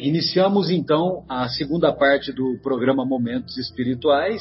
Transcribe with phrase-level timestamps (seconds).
[0.00, 4.40] iniciamos então a segunda parte do programa Momentos Espirituais.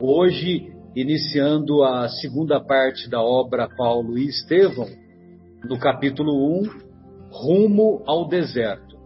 [0.00, 4.88] Hoje, iniciando a segunda parte da obra Paulo e Estevão,
[5.64, 6.62] no capítulo 1,
[7.30, 8.98] Rumo ao Deserto.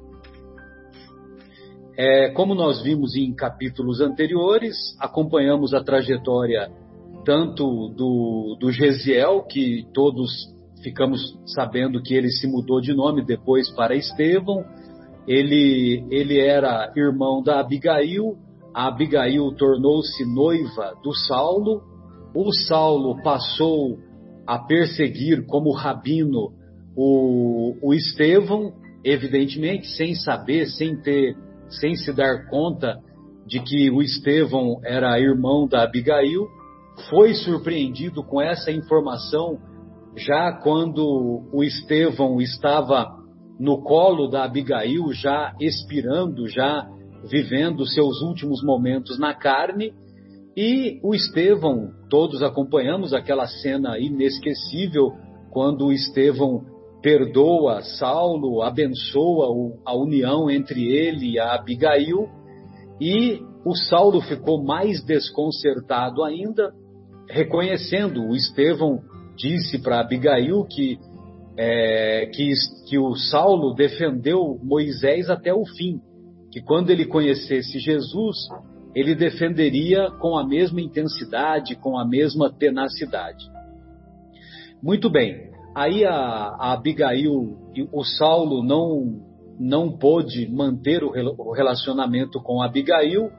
[1.97, 6.71] É, como nós vimos em capítulos anteriores, acompanhamos a trajetória
[7.25, 13.71] tanto do, do Gesiel, que todos ficamos sabendo que ele se mudou de nome depois
[13.71, 14.65] para Estevão,
[15.27, 18.37] ele, ele era irmão da Abigail,
[18.75, 21.83] a Abigail tornou-se noiva do Saulo,
[22.35, 23.99] o Saulo passou
[24.47, 26.53] a perseguir como rabino
[26.97, 28.73] o, o Estevão,
[29.05, 31.37] evidentemente, sem saber, sem ter,
[31.69, 32.99] sem se dar conta
[33.47, 36.47] de que o Estevão era irmão da Abigail,
[37.09, 39.59] foi surpreendido com essa informação
[40.17, 43.24] já quando o Estevão estava
[43.59, 46.89] no colo da Abigail, já expirando, já
[47.31, 49.93] vivendo seus últimos momentos na carne,
[50.57, 55.13] e o Estevão, todos acompanhamos aquela cena inesquecível
[55.51, 56.63] quando o Estevão
[57.03, 59.47] perdoa Saulo, abençoa
[59.85, 62.29] a união entre ele e a Abigail,
[63.01, 66.73] e o Saulo ficou mais desconcertado ainda,
[67.29, 69.01] reconhecendo o Estevão
[69.37, 70.99] disse para Abigail que
[71.57, 72.53] é, que,
[72.89, 76.01] que o Saulo defendeu Moisés até o fim,
[76.51, 78.37] que quando ele conhecesse Jesus,
[78.95, 83.45] ele defenderia com a mesma intensidade, com a mesma tenacidade.
[84.83, 87.57] Muito bem, aí a, a Abigail,
[87.93, 89.21] o Saulo não,
[89.59, 93.31] não pôde manter o relacionamento com Abigail,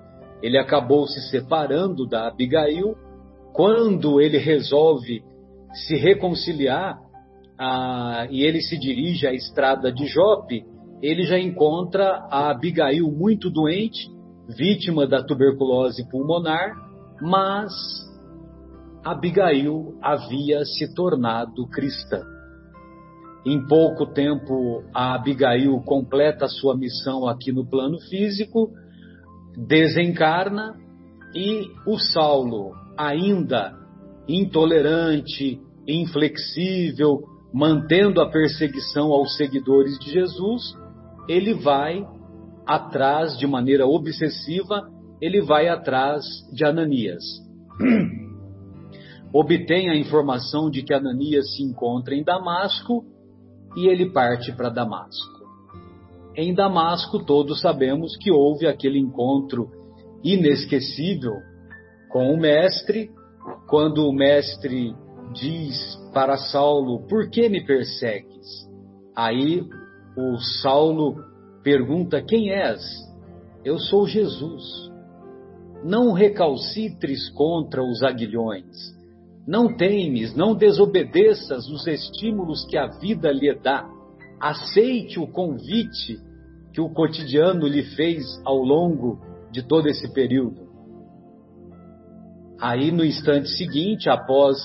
[0.41, 2.95] ele acabou se separando da Abigail.
[3.53, 5.23] Quando ele resolve
[5.73, 6.99] se reconciliar,
[7.57, 10.63] ah, e ele se dirige à estrada de Jope,
[11.01, 14.09] ele já encontra a Abigail muito doente,
[14.49, 16.73] vítima da tuberculose pulmonar,
[17.21, 17.71] mas
[19.03, 22.23] Abigail havia se tornado cristã.
[23.45, 28.71] Em pouco tempo, a Abigail completa sua missão aqui no plano físico,
[29.55, 30.75] desencarna
[31.35, 33.73] e o Saulo, ainda
[34.27, 40.77] intolerante, inflexível, mantendo a perseguição aos seguidores de Jesus,
[41.25, 42.05] ele vai
[42.67, 47.23] atrás de maneira obsessiva, ele vai atrás de Ananias.
[49.33, 53.05] Obtém a informação de que Ananias se encontra em Damasco
[53.77, 55.39] e ele parte para Damasco.
[56.35, 59.69] Em Damasco, todos sabemos que houve aquele encontro
[60.21, 61.35] inesquecível
[62.09, 63.09] com o mestre,
[63.69, 64.93] quando o mestre
[65.33, 68.65] diz para Saulo: Por que me persegues?
[69.13, 69.61] Aí
[70.17, 71.17] o Saulo
[71.61, 72.81] pergunta: Quem és?
[73.65, 74.63] Eu sou Jesus.
[75.83, 78.95] Não recalcitres contra os aguilhões.
[79.45, 83.85] Não temes, não desobedeças os estímulos que a vida lhe dá.
[84.39, 86.17] Aceite o convite
[86.73, 89.19] que o cotidiano lhe fez ao longo
[89.51, 90.65] de todo esse período.
[92.59, 94.57] Aí, no instante seguinte, após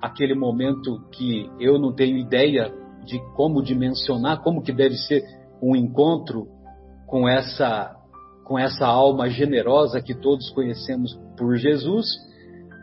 [0.00, 2.72] aquele momento que eu não tenho ideia
[3.04, 5.22] de como dimensionar, como que deve ser
[5.62, 6.46] um encontro
[7.06, 7.94] com essa
[8.44, 12.06] com essa alma generosa que todos conhecemos por Jesus,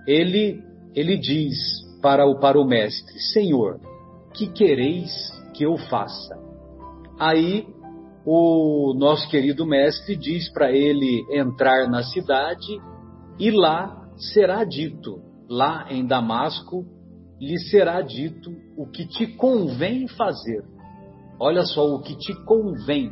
[0.05, 0.61] ele
[0.93, 1.55] ele diz
[2.01, 3.79] para o para o mestre: Senhor,
[4.33, 5.11] que quereis
[5.53, 6.37] que eu faça?
[7.19, 7.67] Aí
[8.25, 12.79] o nosso querido mestre diz para ele entrar na cidade
[13.39, 16.85] e lá será dito, lá em Damasco
[17.43, 20.63] lhe será dito o que te convém fazer.
[21.39, 23.11] Olha só, o que te convém.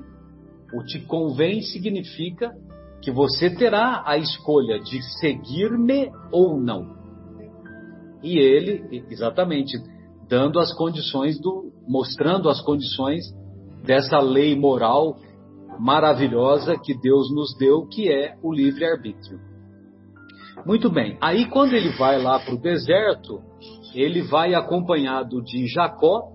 [0.73, 2.49] O te convém significa
[3.01, 6.95] que você terá a escolha de seguir-me ou não.
[8.23, 9.77] E ele, exatamente,
[10.29, 13.21] dando as condições do, mostrando as condições
[13.83, 15.17] dessa lei moral
[15.77, 19.39] maravilhosa que Deus nos deu, que é o livre arbítrio.
[20.65, 21.17] Muito bem.
[21.19, 23.41] Aí quando ele vai lá para o deserto,
[23.93, 26.29] ele vai acompanhado de Jacó.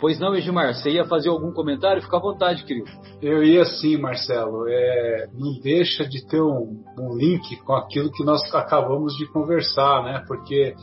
[0.00, 2.02] Pois não, Edmar, você ia fazer algum comentário?
[2.02, 2.88] Fica à vontade, querido.
[3.20, 4.68] Eu ia sim, Marcelo.
[4.68, 10.04] É, não deixa de ter um, um, link com aquilo que nós acabamos de conversar,
[10.04, 10.24] né?
[10.28, 10.74] Porque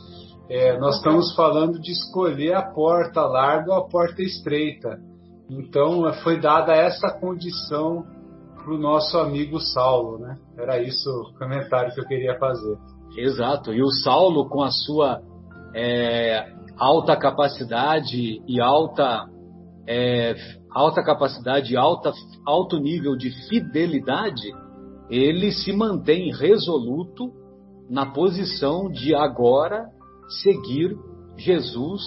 [0.50, 4.98] é, nós estamos falando de escolher a porta larga ou a porta estreita.
[5.48, 8.04] Então, foi dada essa condição
[8.54, 10.36] para o nosso amigo Saulo, né?
[10.58, 12.76] Era isso o comentário que eu queria fazer.
[13.16, 13.72] Exato.
[13.72, 15.22] E o Saulo, com a sua
[15.76, 19.28] é, alta capacidade e alta
[19.86, 20.34] é,
[20.72, 22.12] alta capacidade, alta,
[22.46, 24.52] alto nível de fidelidade,
[25.08, 27.32] ele se mantém resoluto
[27.88, 29.86] na posição de agora
[30.42, 30.96] seguir
[31.36, 32.02] Jesus,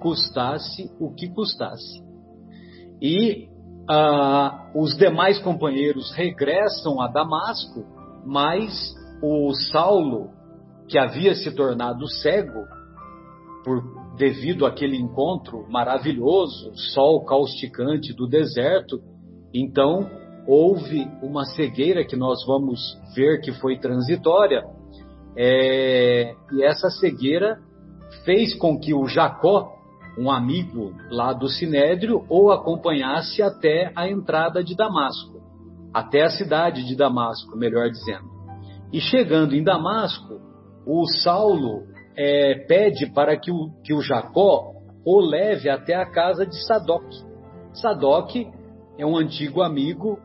[0.00, 2.02] custasse o que custasse.
[3.00, 3.48] E
[3.88, 7.84] ah, os demais companheiros regressam a Damasco,
[8.26, 10.30] mas o Saulo,
[10.88, 12.66] que havia se tornado cego,
[13.64, 13.82] por,
[14.16, 19.00] devido àquele encontro maravilhoso, sol causticante do deserto,
[19.54, 20.08] então
[20.46, 22.80] houve uma cegueira que nós vamos
[23.14, 24.64] ver que foi transitória,
[25.36, 27.58] é, e essa cegueira
[28.24, 29.72] fez com que o Jacó,
[30.18, 35.40] um amigo lá do Sinédrio, o acompanhasse até a entrada de Damasco,
[35.94, 38.30] até a cidade de Damasco, melhor dizendo.
[38.92, 40.38] E chegando em Damasco,
[40.86, 41.84] o Saulo
[42.16, 44.72] é, pede para que o, que o Jacó
[45.04, 47.04] o leve até a casa de Sadoc.
[47.74, 48.36] Sadoc
[48.98, 50.18] é um antigo amigo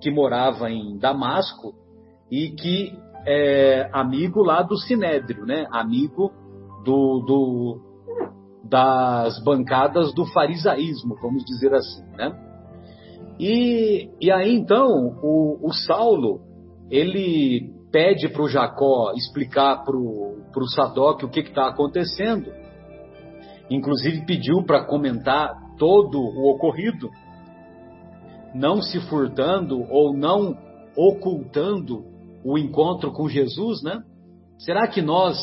[0.00, 1.74] que morava em Damasco
[2.30, 2.96] e que
[3.26, 5.66] é amigo lá do Sinédrio, né?
[5.70, 6.32] Amigo
[6.84, 7.80] do, do,
[8.64, 12.32] das bancadas do farisaísmo, vamos dizer assim, né?
[13.38, 16.40] E, e aí então o, o Saulo
[16.90, 22.52] ele pede para o Jacó explicar para o Sadoc o que está acontecendo,
[23.70, 27.10] inclusive pediu para comentar todo o ocorrido,
[28.54, 30.56] não se furtando ou não
[30.96, 32.04] ocultando
[32.44, 34.02] o encontro com Jesus, né?
[34.58, 35.36] Será que nós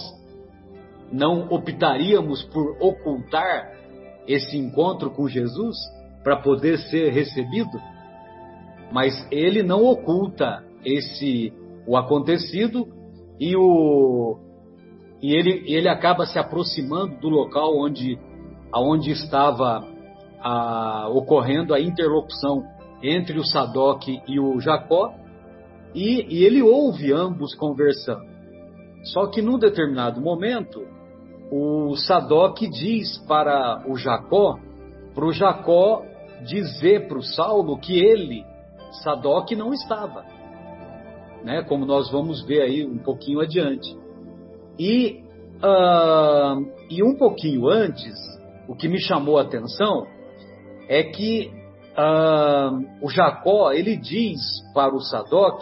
[1.11, 3.71] não optaríamos por ocultar
[4.27, 5.75] esse encontro com Jesus
[6.23, 7.81] para poder ser recebido?
[8.91, 11.51] Mas ele não oculta esse
[11.87, 12.87] o acontecido
[13.39, 14.37] e o
[15.21, 18.17] e ele, ele acaba se aproximando do local onde
[18.71, 19.85] aonde estava
[20.39, 22.63] a, ocorrendo a interlocução
[23.01, 25.13] entre o Sadoc e o Jacó
[25.93, 28.29] e, e ele ouve ambos conversando.
[29.03, 30.85] Só que num determinado momento
[31.51, 34.59] o Sadoc diz para o Jacó,
[35.15, 36.03] para o Jacó
[36.45, 38.45] dizer para o Saulo que ele,
[39.03, 40.23] Sadoc, não estava.
[41.43, 43.97] Né, como nós vamos ver aí um pouquinho adiante.
[44.79, 45.21] E,
[45.57, 48.15] uh, e um pouquinho antes,
[48.67, 50.07] o que me chamou a atenção
[50.87, 51.51] é que
[51.97, 54.39] uh, o Jacó ele diz
[54.73, 55.61] para o Sadoc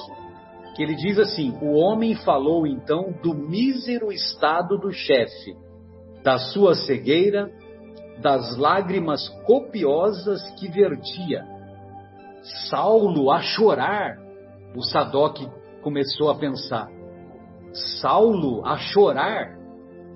[0.76, 5.56] que ele diz assim: o homem falou então do mísero estado do chefe
[6.24, 7.50] da sua cegueira,
[8.22, 11.46] das lágrimas copiosas que vertia.
[12.70, 14.18] Saulo a chorar.
[14.76, 15.40] O Sadoc
[15.82, 16.97] começou a pensar.
[18.02, 19.58] Saulo a chorar.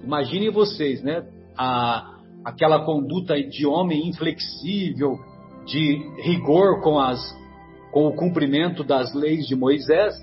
[0.03, 1.25] Imaginem vocês, né?
[1.57, 5.17] A, aquela conduta de homem inflexível,
[5.65, 7.19] de rigor com, as,
[7.91, 10.13] com o cumprimento das leis de Moisés.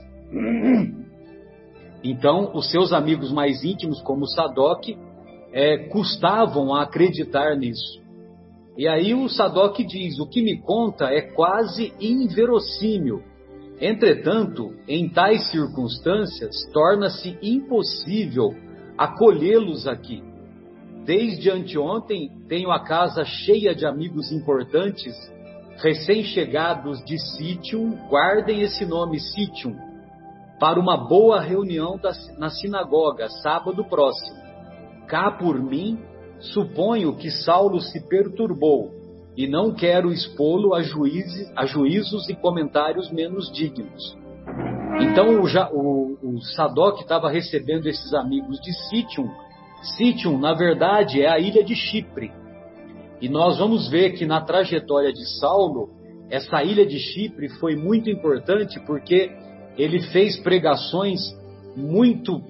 [2.03, 4.85] Então, os seus amigos mais íntimos, como Sadoc,
[5.53, 8.01] é, custavam a acreditar nisso.
[8.77, 13.23] E aí o Sadoc diz: o que me conta é quase inverossímil.
[13.81, 18.51] Entretanto, em tais circunstâncias, torna-se impossível
[18.97, 20.23] acolhê-los aqui.
[21.05, 25.15] Desde anteontem tenho a casa cheia de amigos importantes,
[25.77, 29.77] recém-chegados de Sítium, guardem esse nome Sítium,
[30.59, 32.01] para uma boa reunião
[32.37, 34.37] na sinagoga, sábado próximo.
[35.07, 36.01] Cá por mim,
[36.41, 38.98] suponho que Saulo se perturbou
[39.39, 44.19] e não quero expô-lo a, juízes, a juízos e comentários menos dignos.
[45.01, 49.31] Então o, o, o Sadoc estava recebendo esses amigos de Sítium.
[49.97, 52.33] Sítium, na verdade, é a ilha de Chipre.
[53.21, 55.89] E nós vamos ver que na trajetória de Saulo,
[56.29, 59.31] essa ilha de Chipre foi muito importante porque
[59.77, 61.21] ele fez pregações
[61.77, 62.43] muito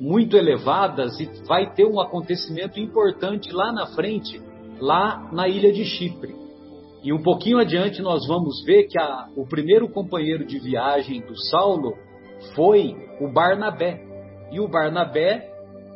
[0.00, 4.40] muito elevadas e vai ter um acontecimento importante lá na frente,
[4.80, 6.34] lá na ilha de Chipre.
[7.02, 11.36] E um pouquinho adiante nós vamos ver que a, o primeiro companheiro de viagem do
[11.50, 11.96] Saulo
[12.54, 14.00] foi o Barnabé.
[14.50, 15.48] E o Barnabé,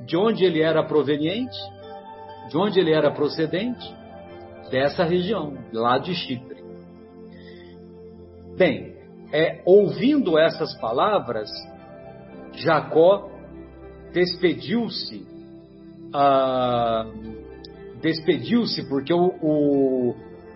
[0.06, 1.56] de onde ele era proveniente?
[2.48, 3.94] De onde ele era procedente?
[4.70, 6.62] Dessa região, lá de Chipre.
[8.56, 8.94] Bem,
[9.32, 11.48] é, ouvindo essas palavras,
[12.52, 13.28] Jacó
[14.12, 15.26] despediu-se,
[16.14, 17.06] ah,
[18.02, 20.14] despediu-se porque o, o,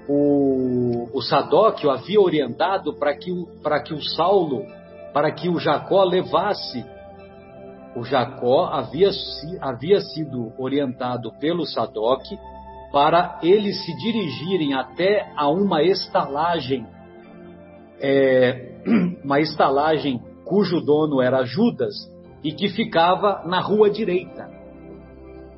[0.08, 3.30] o, o Sadoc o havia orientado para que,
[3.62, 4.66] para que o Saulo,
[5.14, 6.84] para que o Jacó levasse.
[7.94, 9.10] O Jacó havia,
[9.60, 12.22] havia sido orientado pelo Sadoc
[12.92, 16.86] para eles se dirigirem até a uma estalagem,
[18.00, 18.74] é,
[19.24, 21.94] uma estalagem cujo dono era Judas
[22.42, 24.55] e que ficava na rua direita.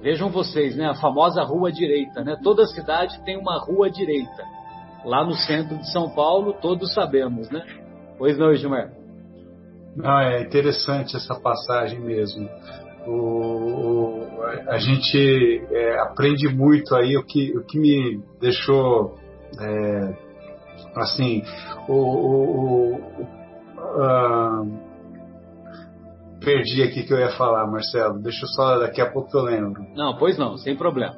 [0.01, 0.87] Vejam vocês, né?
[0.87, 2.37] A famosa rua direita, né?
[2.43, 4.45] Toda cidade tem uma rua direita.
[5.05, 7.65] Lá no centro de São Paulo, todos sabemos, né?
[8.17, 8.91] Pois não, Gilmar?
[9.97, 12.49] Não, é interessante essa passagem mesmo.
[13.07, 14.29] O, o
[14.69, 19.17] a gente é, aprende muito aí o que, o que me deixou
[19.61, 20.15] é,
[20.95, 21.43] assim
[21.89, 22.95] o, o,
[23.79, 24.88] uh,
[26.41, 28.21] perdi aqui que eu ia falar, Marcelo.
[28.21, 29.83] Deixa eu só, daqui a pouco eu lembro.
[29.95, 31.15] Não, pois não, sem problema.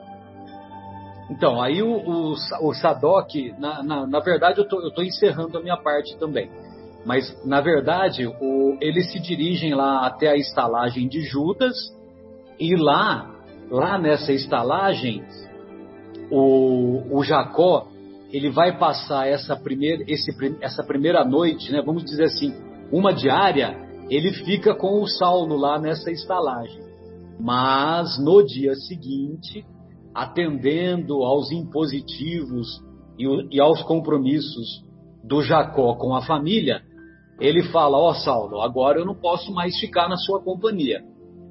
[1.30, 5.62] Então, aí o, o, o Sadok, na, na, na, verdade eu tô, estou encerrando a
[5.62, 6.50] minha parte também.
[7.06, 11.74] Mas, na verdade, o, eles se dirigem lá até a estalagem de Judas,
[12.58, 13.30] e lá,
[13.70, 15.24] lá nessa estalagem,
[16.30, 17.86] o, o Jacó,
[18.32, 22.54] ele vai passar essa primeira, esse, essa primeira noite, né, vamos dizer assim,
[22.92, 26.82] uma diária, ele fica com o Saulo lá nessa estalagem.
[27.38, 29.64] Mas no dia seguinte,
[30.14, 32.82] atendendo aos impositivos
[33.18, 34.84] e, aos compromissos
[35.24, 36.82] do Jacó com a família,
[37.38, 41.02] ele fala: Ó oh, Saulo, agora eu não posso mais ficar na sua companhia.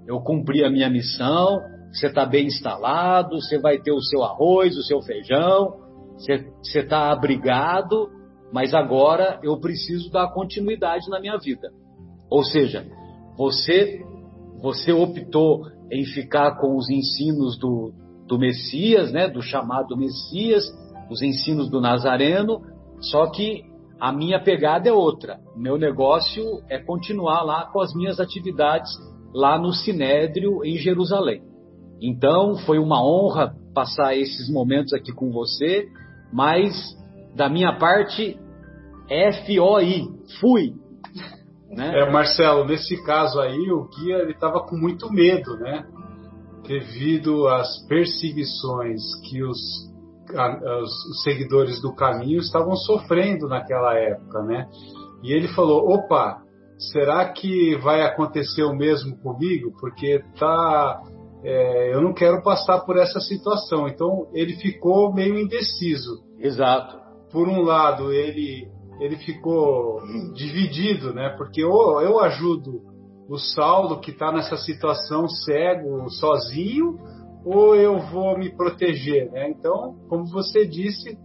[0.06, 1.60] Eu cumpri a minha missão,
[1.92, 5.74] você está bem instalado, você vai ter o seu arroz, o seu feijão,
[6.18, 8.10] você está abrigado,
[8.52, 11.70] mas agora eu preciso dar continuidade na minha vida.
[12.30, 12.86] Ou seja,
[13.38, 14.06] você
[14.62, 17.94] você optou em ficar com os ensinos do,
[18.28, 20.64] do Messias, né, do chamado Messias,
[21.10, 22.62] os ensinos do Nazareno,
[23.00, 23.64] só que
[24.00, 25.40] a minha pegada é outra.
[25.56, 28.92] Meu negócio é continuar lá com as minhas atividades
[29.34, 31.42] lá no Sinédrio em Jerusalém.
[32.02, 35.88] Então, foi uma honra passar esses momentos aqui com você,
[36.32, 36.98] mas
[37.36, 38.38] da minha parte,
[39.46, 40.08] FOI,
[40.40, 40.74] fui,
[41.70, 42.00] né?
[42.00, 45.86] É, Marcelo, nesse caso aí, o guia ele estava com muito medo, né?
[46.68, 49.60] Devido às perseguições que os,
[50.36, 54.68] a, os seguidores do caminho estavam sofrendo naquela época, né?
[55.24, 56.42] E ele falou: opa,
[56.92, 59.72] será que vai acontecer o mesmo comigo?
[59.80, 61.02] Porque tá,
[61.44, 63.88] é, eu não quero passar por essa situação.
[63.88, 66.24] Então ele ficou meio indeciso.
[66.40, 66.98] Exato.
[67.32, 68.68] Por um lado, ele
[69.00, 70.02] ele ficou
[70.34, 71.30] dividido, né?
[71.38, 72.82] Porque ou eu ajudo
[73.30, 76.98] o Saulo que está nessa situação cego, sozinho,
[77.46, 79.50] ou eu vou me proteger, né?
[79.50, 81.18] Então, como você disse,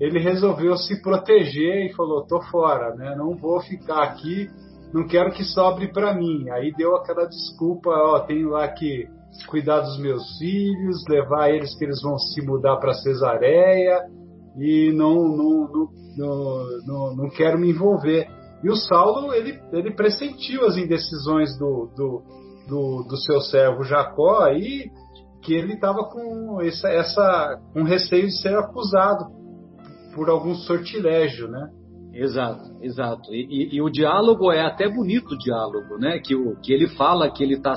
[0.00, 3.14] ele resolveu se proteger e falou: tô fora, né?
[3.16, 4.48] Não vou ficar aqui,
[4.92, 6.50] não quero que sobre para mim.
[6.50, 9.06] Aí deu aquela desculpa: ó, tenho lá que
[9.46, 14.00] cuidar dos meus filhos, levar eles que eles vão se mudar para Cesareia
[14.58, 15.88] e não, não,
[16.86, 18.26] não, não, quero me envolver.
[18.62, 22.22] E o Saulo, ele, ele pressentiu as indecisões do, do,
[22.68, 24.90] do, do seu servo Jacó aí,
[25.42, 29.24] que ele estava com essa, essa com receio de ser acusado
[30.14, 31.70] por algum sortilégio, né?
[32.12, 33.32] Exato, exato.
[33.32, 36.18] E, e, e, o diálogo é até bonito o diálogo, né?
[36.18, 37.74] Que, o, que ele fala que ele está,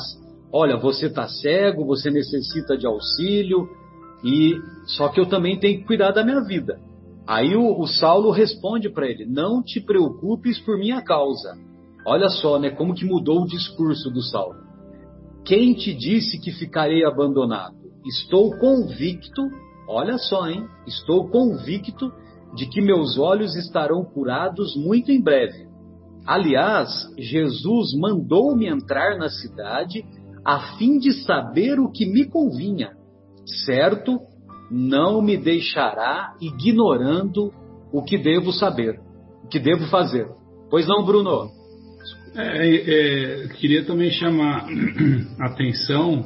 [0.52, 3.70] olha, você está cego, você necessita de auxílio,
[4.24, 6.80] e só que eu também tenho que cuidar da minha vida.
[7.28, 11.58] Aí o, o Saulo responde para ele: Não te preocupes por minha causa.
[12.06, 12.70] Olha só, né?
[12.70, 14.62] Como que mudou o discurso do Saulo.
[15.46, 17.76] Quem te disse que ficarei abandonado?
[18.06, 19.42] Estou convicto,
[19.88, 20.66] olha só, hein?
[20.88, 22.12] Estou convicto
[22.56, 25.68] de que meus olhos estarão curados muito em breve.
[26.26, 30.06] Aliás, Jesus mandou-me entrar na cidade
[30.46, 32.92] a fim de saber o que me convinha
[33.46, 34.20] certo
[34.72, 37.52] não me deixará ignorando
[37.92, 39.00] o que devo saber,
[39.44, 40.28] o que devo fazer.
[40.70, 41.52] Pois não, Bruno?
[42.36, 44.66] É, é, queria também chamar
[45.40, 46.26] atenção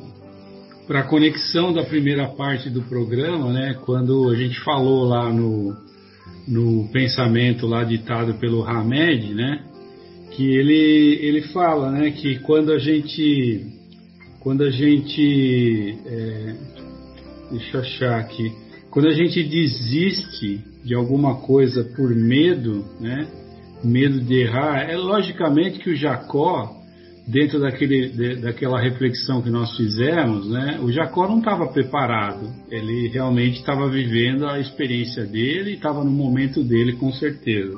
[0.87, 3.77] para a conexão da primeira parte do programa, né?
[3.85, 5.75] Quando a gente falou lá no,
[6.47, 9.65] no pensamento lá ditado pelo Hamed, né?
[10.31, 12.11] Que ele, ele fala, né?
[12.11, 13.73] Que quando a gente
[14.39, 16.55] quando a gente é,
[17.51, 18.51] Deixa eu achar aqui.
[18.89, 23.27] Quando a gente desiste de alguma coisa por medo, né?
[23.83, 26.75] Medo de errar, é logicamente que o Jacó,
[27.27, 30.79] dentro daquele, de, daquela reflexão que nós fizemos, né?
[30.81, 32.51] O Jacó não estava preparado.
[32.71, 37.77] Ele realmente estava vivendo a experiência dele, estava no momento dele, com certeza.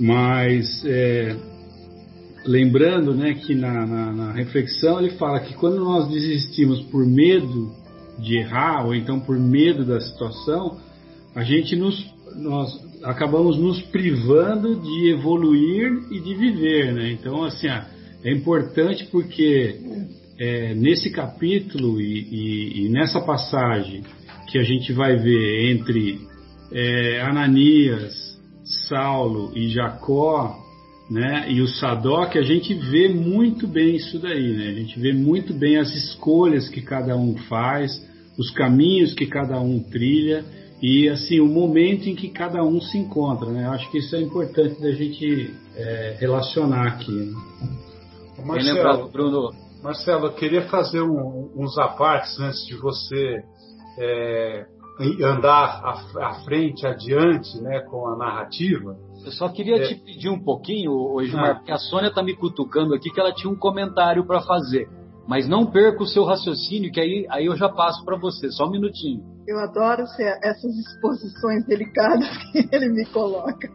[0.00, 1.36] Mas é,
[2.46, 7.70] lembrando, né, que na, na, na reflexão ele fala que quando nós desistimos por medo
[8.18, 10.78] de errar ou então por medo da situação,
[11.34, 12.04] a gente nos,
[12.36, 12.70] nós
[13.02, 17.12] acabamos nos privando de evoluir e de viver, né?
[17.12, 19.76] Então, assim, é importante porque
[20.38, 24.02] é, nesse capítulo e, e, e, nessa passagem
[24.50, 26.20] que a gente vai ver entre
[26.72, 30.56] é, Ananias, Saulo e Jacó,
[31.10, 34.68] né, e o Sadoc, a gente vê muito bem isso daí, né?
[34.68, 38.06] A gente vê muito bem as escolhas que cada um faz,
[38.38, 40.44] os caminhos que cada um trilha
[40.80, 43.66] e assim o momento em que cada um se encontra, né?
[43.66, 47.10] Eu acho que isso é importante da gente é, relacionar aqui.
[47.10, 47.32] Né?
[48.44, 49.50] Marcelo, Bruno.
[49.82, 53.42] Marcelo, eu queria fazer um, uns apartes antes de você
[53.98, 54.66] é,
[55.24, 58.96] andar à, à, frente, adiante, né, com a narrativa.
[59.24, 59.88] Eu só queria é...
[59.88, 61.56] te pedir um pouquinho, hoje, ah.
[61.56, 64.88] porque a Sônia está me cutucando aqui que ela tinha um comentário para fazer.
[65.28, 68.50] Mas não perca o seu raciocínio, que aí, aí eu já passo para você.
[68.50, 69.22] Só um minutinho.
[69.46, 70.04] Eu adoro
[70.42, 73.68] essas exposições delicadas que ele me coloca.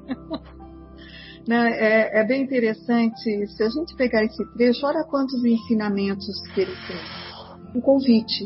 [1.47, 3.47] Não, é, é, bem interessante.
[3.49, 7.79] Se a gente pegar esse trecho, olha quantos ensinamentos que ele tem.
[7.79, 8.45] O convite.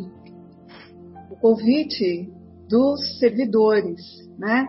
[1.32, 2.30] O convite
[2.68, 4.02] dos servidores,
[4.38, 4.68] né?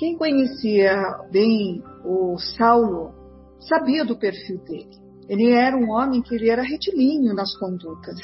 [0.00, 3.12] Quem conhecia bem o Saulo
[3.60, 5.07] sabia do perfil dele.
[5.28, 8.18] Ele era um homem que ele era retilíneo nas condutas.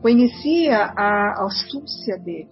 [0.00, 2.50] Conhecia a astúcia dele.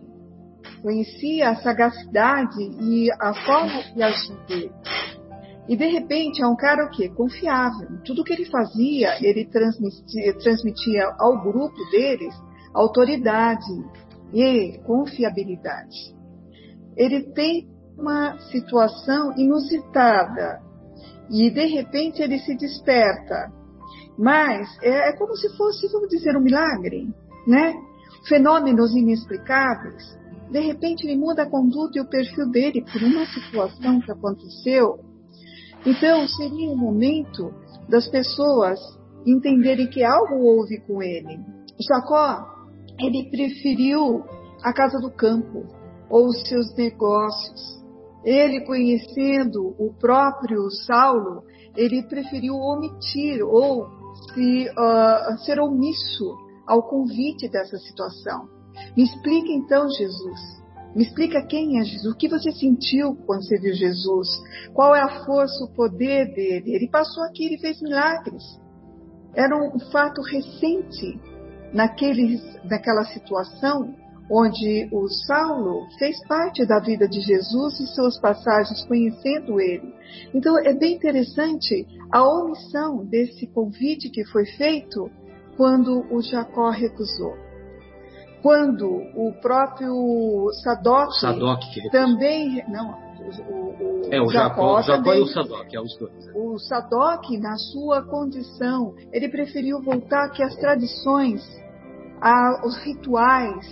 [0.82, 4.72] Conhecia a sagacidade e a forma de agir dele.
[5.68, 7.08] E de repente é um cara o quê?
[7.08, 8.00] Confiável.
[8.04, 12.34] Tudo que ele fazia, ele transmitia, transmitia ao grupo deles
[12.74, 13.72] autoridade
[14.32, 16.14] e confiabilidade.
[16.96, 20.60] Ele tem uma situação inusitada
[21.30, 23.52] e de repente ele se desperta.
[24.22, 27.08] Mas é, é como se fosse, vamos dizer, um milagre,
[27.46, 27.74] né?
[28.28, 30.16] Fenômenos inexplicáveis.
[30.50, 35.12] De repente ele muda a conduta e o perfil dele por uma situação que aconteceu
[35.84, 37.52] então, seria o momento
[37.88, 38.78] das pessoas
[39.26, 41.40] entenderem que algo houve com ele.
[41.80, 42.46] Jacó,
[43.00, 44.22] ele preferiu
[44.62, 45.66] a casa do campo
[46.08, 47.82] ou os seus negócios.
[48.24, 51.42] Ele, conhecendo o próprio Saulo,
[51.76, 58.48] ele preferiu omitir ou se, uh, ser omisso ao convite dessa situação.
[58.96, 60.62] Me explica então, Jesus,
[60.94, 64.28] me explica quem é Jesus, o que você sentiu quando você viu Jesus,
[64.74, 66.74] qual é a força, o poder dele.
[66.74, 68.42] Ele passou aqui, ele fez milagres.
[69.34, 71.18] Era um fato recente
[71.72, 73.94] naquele, naquela situação
[74.30, 79.92] onde o Saulo fez parte da vida de Jesus e suas passagens conhecendo ele.
[80.34, 85.10] Então é bem interessante a omissão desse convite que foi feito
[85.56, 87.34] quando o Jacó recusou
[88.42, 92.90] quando o próprio Sadoc, Sadoc também não
[93.48, 96.12] o, o, é o Jacó, Jacó, também, e o Sadoc, é os dois.
[96.34, 101.40] O Sadoc, na sua condição, ele preferiu voltar que as tradições,
[102.20, 103.64] a, os rituais,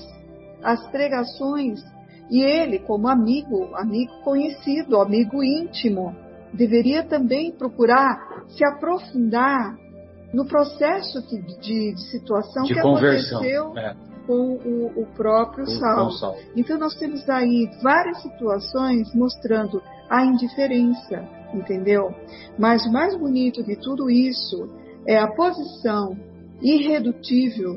[0.62, 1.80] as pregações,
[2.30, 6.14] e ele, como amigo, amigo conhecido, amigo íntimo,
[6.52, 9.76] deveria também procurar se aprofundar
[10.32, 13.38] no processo de, de, de situação de que conversão.
[13.38, 13.96] aconteceu é
[14.30, 16.36] com o, o próprio Saulo.
[16.54, 22.14] Então nós temos aí várias situações mostrando a indiferença, entendeu?
[22.56, 24.68] Mas o mais bonito de tudo isso
[25.04, 26.16] é a posição
[26.62, 27.76] irredutível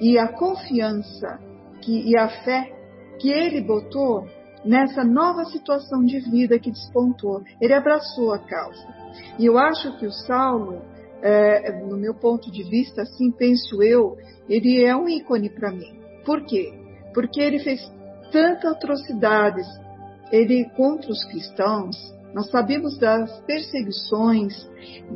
[0.00, 1.38] e a confiança
[1.84, 2.72] que, e a fé
[3.18, 4.26] que ele botou
[4.64, 7.42] nessa nova situação de vida que despontou.
[7.60, 8.86] Ele abraçou a causa.
[9.38, 10.82] E eu acho que o Saulo,
[11.22, 14.16] é, no meu ponto de vista, assim penso eu,
[14.48, 16.00] ele é um ícone para mim.
[16.24, 16.72] Por quê?
[17.12, 17.80] Porque ele fez
[18.32, 19.66] tantas atrocidades
[20.32, 21.96] ele contra os cristãos.
[22.34, 24.68] Nós sabemos das perseguições,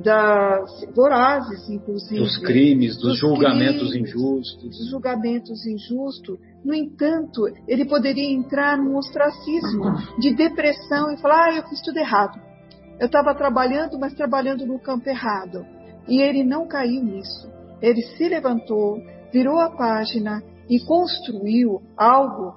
[0.05, 2.21] das vorazes, inclusive.
[2.21, 4.79] Dos crimes, dos, dos julgamentos crimes, injustos.
[4.79, 6.39] Dos julgamentos injustos.
[6.65, 11.99] No entanto, ele poderia entrar num ostracismo de depressão e falar: ah, eu fiz tudo
[11.99, 12.41] errado.
[13.01, 15.67] Eu estava trabalhando, mas trabalhando no campo errado.
[16.07, 17.51] E ele não caiu nisso.
[17.83, 18.97] Ele se levantou,
[19.33, 22.55] virou a página e construiu algo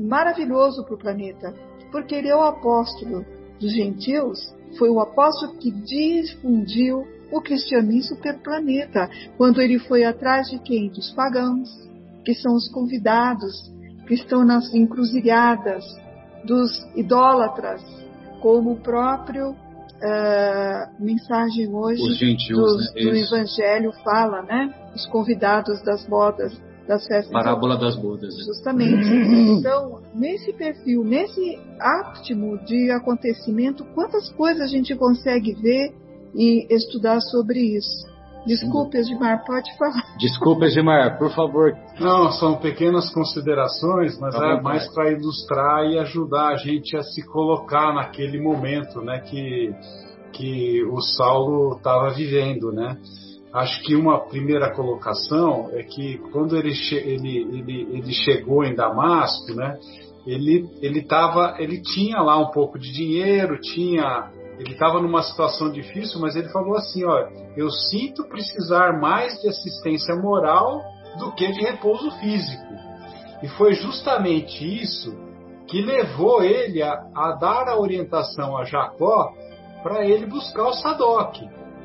[0.00, 1.52] maravilhoso para o planeta,
[1.90, 3.24] porque ele é o apóstolo
[3.60, 10.48] dos gentios, foi o apóstolo que difundiu o cristianismo pelo planeta, quando ele foi atrás
[10.48, 10.88] de quem?
[10.88, 11.68] Dos pagãos,
[12.24, 13.72] que são os convidados,
[14.06, 15.84] que estão nas encruzilhadas,
[16.44, 17.82] dos idólatras,
[18.40, 23.02] como o próprio uh, mensagem hoje gentios, dos, né?
[23.02, 24.74] do Evangelho fala, né?
[24.94, 26.52] Os convidados das bodas
[26.86, 27.32] das festas.
[27.32, 28.36] Parábola das bodas.
[28.36, 28.44] Né?
[28.44, 29.04] Justamente.
[29.64, 35.94] Então, nesse perfil, nesse áptimo de acontecimento, quantas coisas a gente consegue ver
[36.34, 38.06] e estudar sobre isso?
[38.46, 40.02] Desculpe, Edmar, pode falar.
[40.20, 41.74] Desculpe, Edmar, por favor.
[41.98, 47.02] Não, são pequenas considerações, mas tá é mais para ilustrar e ajudar a gente a
[47.02, 49.74] se colocar naquele momento, né, que
[50.34, 52.98] que o Saulo estava vivendo, né?
[53.54, 59.54] Acho que uma primeira colocação é que quando ele, ele, ele, ele chegou em Damasco,
[59.54, 59.78] né?
[60.26, 65.70] Ele ele tava, ele tinha lá um pouco de dinheiro, tinha ele estava numa situação
[65.70, 70.82] difícil, mas ele falou assim: ó, eu sinto precisar mais de assistência moral
[71.20, 72.74] do que de repouso físico.
[73.40, 75.16] E foi justamente isso
[75.68, 79.32] que levou ele a, a dar a orientação a Jacó
[79.80, 81.36] para ele buscar o Sadoc,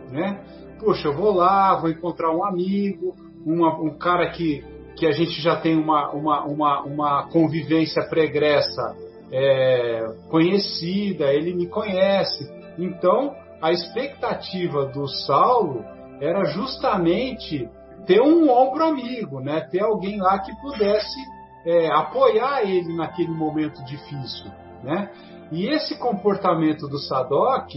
[0.10, 0.42] né?
[0.80, 3.14] Poxa, eu vou lá, vou encontrar um amigo,
[3.46, 4.64] uma, um cara que,
[4.96, 8.96] que a gente já tem uma, uma, uma, uma convivência pregressa
[9.32, 12.50] é, conhecida, ele me conhece.
[12.78, 15.84] Então, a expectativa do Saulo
[16.22, 17.70] era justamente
[18.06, 19.62] ter um ombro amigo, né?
[19.70, 21.20] ter alguém lá que pudesse
[21.66, 24.50] é, apoiar ele naquele momento difícil.
[24.82, 25.12] Né?
[25.52, 27.76] E esse comportamento do Sadoc,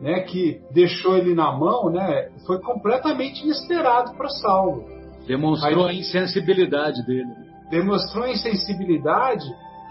[0.00, 4.84] né, que deixou ele na mão, né, foi completamente inesperado para Saulo.
[5.26, 7.30] Demonstrou Aí, a insensibilidade dele.
[7.70, 9.44] Demonstrou a insensibilidade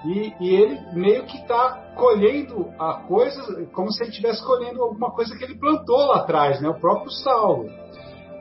[0.06, 5.12] e, e ele meio que está colhendo a coisa como se ele estivesse colhendo alguma
[5.12, 6.70] coisa que ele plantou lá atrás, né?
[6.70, 7.70] O próprio Saulo,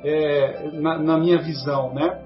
[0.05, 2.23] é, na, na, minha visão, né?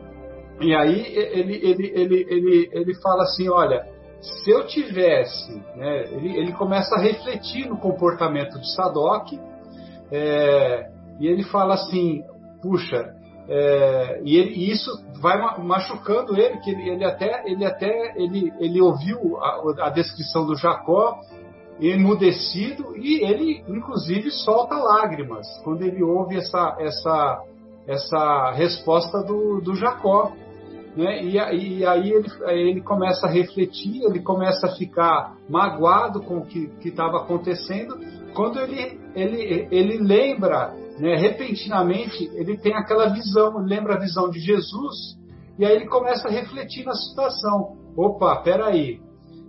[0.61, 3.87] E aí ele, ele, ele, ele, ele fala assim, olha,
[4.21, 9.33] se eu tivesse, né, ele, ele começa a refletir no comportamento de Sadoc,
[10.13, 12.23] é, e ele fala assim,
[12.61, 13.15] puxa,
[13.49, 18.53] é, e, ele, e, isso vai machucando ele, que ele, ele até, ele até ele,
[18.61, 21.19] ele ouviu a, a, descrição do Jacó
[21.81, 27.43] emudecido e ele inclusive solta lágrimas quando ele ouve essa, essa,
[27.89, 30.33] essa resposta do, do Jacó.
[30.97, 31.23] Né?
[31.23, 36.47] E, e aí ele, ele começa a refletir, ele começa a ficar magoado com o
[36.47, 37.99] que estava acontecendo,
[38.35, 44.39] quando ele, ele, ele lembra né, repentinamente ele tem aquela visão, lembra a visão de
[44.39, 45.19] Jesus,
[45.59, 47.77] e aí ele começa a refletir na situação.
[47.97, 49.01] Opa, peraí,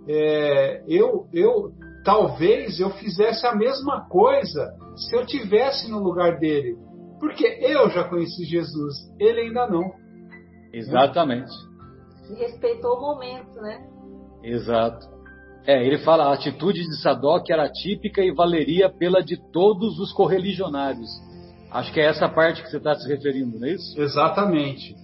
[0.08, 1.72] é, eu, eu
[2.04, 6.76] talvez eu fizesse a mesma coisa se eu tivesse no lugar dele,
[7.20, 9.92] porque eu já conheci Jesus, ele ainda não.
[10.72, 11.52] Exatamente.
[12.30, 13.86] E respeitou o momento, né?
[14.42, 15.06] Exato.
[15.66, 20.12] É, ele fala a atitude de Sadoc era típica e valeria pela de todos os
[20.12, 21.08] correligionários.
[21.70, 24.00] Acho que é essa parte que você está se referindo, não é isso?
[24.00, 24.94] Exatamente.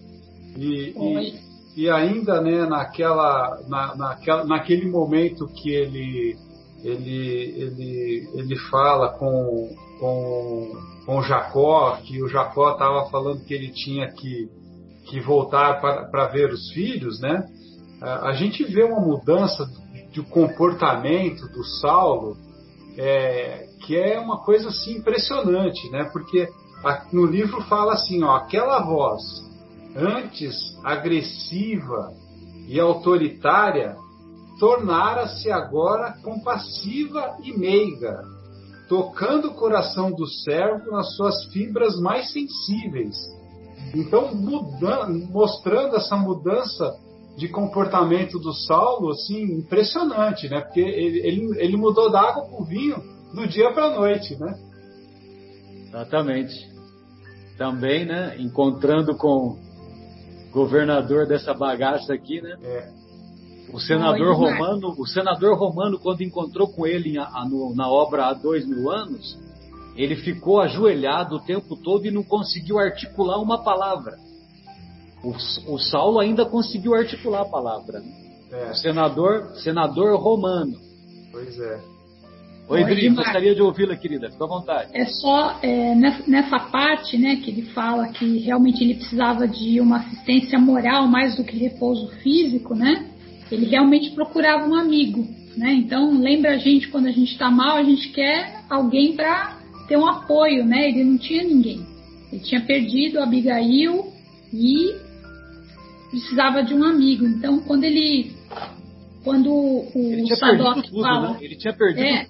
[0.57, 6.37] E, e, e, ainda né, naquela, na, naquela, naquele momento que ele,
[6.83, 10.73] ele, ele, ele fala com, com,
[11.07, 14.51] com Jacó, que o Jacó estava falando que ele tinha que,
[15.09, 17.45] que voltar para ver os filhos, né?
[18.01, 19.69] A, a gente vê uma mudança
[20.15, 22.37] do comportamento do Saulo
[22.97, 26.09] é, que é uma coisa assim impressionante, né?
[26.13, 26.49] Porque
[27.13, 29.23] no livro fala assim, ó, aquela voz
[29.97, 32.13] antes agressiva
[32.69, 33.97] e autoritária
[34.59, 38.21] tornara-se agora compassiva e meiga,
[38.89, 43.17] tocando o coração do servo nas suas fibras mais sensíveis.
[43.95, 46.99] Então, mudando, mostrando essa mudança
[47.37, 50.61] de comportamento do Saulo, assim, impressionante, né?
[50.61, 54.37] Porque ele, ele, ele mudou da água para o vinho do dia para a noite,
[54.39, 54.59] né?
[55.87, 56.55] Exatamente.
[57.57, 58.37] Também, né?
[58.39, 59.59] Encontrando com o
[60.53, 62.57] governador dessa bagaça aqui, né?
[62.63, 62.99] É.
[63.73, 67.15] O senador romano, o senador romano, quando encontrou com ele
[67.75, 69.39] na obra há dois mil anos,
[69.99, 74.17] ele ficou ajoelhado o tempo todo e não conseguiu articular uma palavra.
[75.25, 75.35] O,
[75.75, 77.99] o Saulo ainda conseguiu articular a palavra.
[77.99, 78.13] Né?
[78.53, 78.71] É.
[78.71, 80.79] O senador, senador romano.
[81.33, 81.81] Pois é.
[82.69, 84.31] Oi, Dri, gostaria de ouvi-la, querida.
[84.31, 84.91] Fica à vontade.
[84.93, 89.97] É só é, nessa parte, né, que ele fala que realmente ele precisava de uma
[89.97, 93.11] assistência moral mais do que repouso físico, né?
[93.51, 95.73] Ele realmente procurava um amigo, né?
[95.73, 99.58] Então lembra a gente quando a gente está mal, a gente quer alguém para
[99.89, 100.89] ter um apoio, né?
[100.89, 101.85] Ele não tinha ninguém.
[102.31, 104.13] Ele tinha perdido a Abigail
[104.53, 104.95] e
[106.11, 107.27] precisava de um amigo.
[107.27, 108.33] Então, quando ele.
[109.25, 111.33] Quando o, Sadoc fala.
[111.33, 111.39] Né?
[111.41, 112.27] Ele tinha perdido é,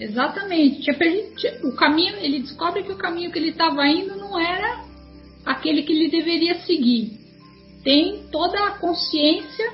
[0.00, 0.82] Exatamente.
[0.82, 4.84] Tinha perdido, o caminho, ele descobre que o caminho que ele estava indo não era
[5.44, 7.18] aquele que ele deveria seguir.
[7.82, 9.72] tem toda a consciência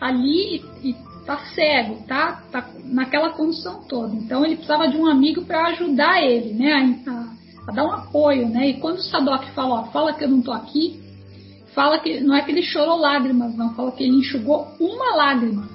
[0.00, 4.14] ali e, tá cego, tá, tá naquela condição toda.
[4.14, 8.48] Então ele precisava de um amigo para ajudar ele, né, a, a, dar um apoio,
[8.48, 8.70] né.
[8.70, 11.00] E quando o Sadok falou, ó, fala que eu não tô aqui,
[11.74, 15.68] fala que não é que ele chorou lágrimas, não, fala que ele enxugou uma lágrima,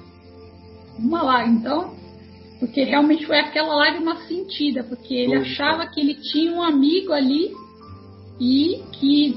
[0.98, 1.58] uma lágrima.
[1.58, 1.94] Então,
[2.60, 7.52] porque realmente foi aquela lágrima sentida, porque ele achava que ele tinha um amigo ali
[8.40, 9.36] e que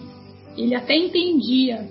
[0.58, 1.88] ele até entendia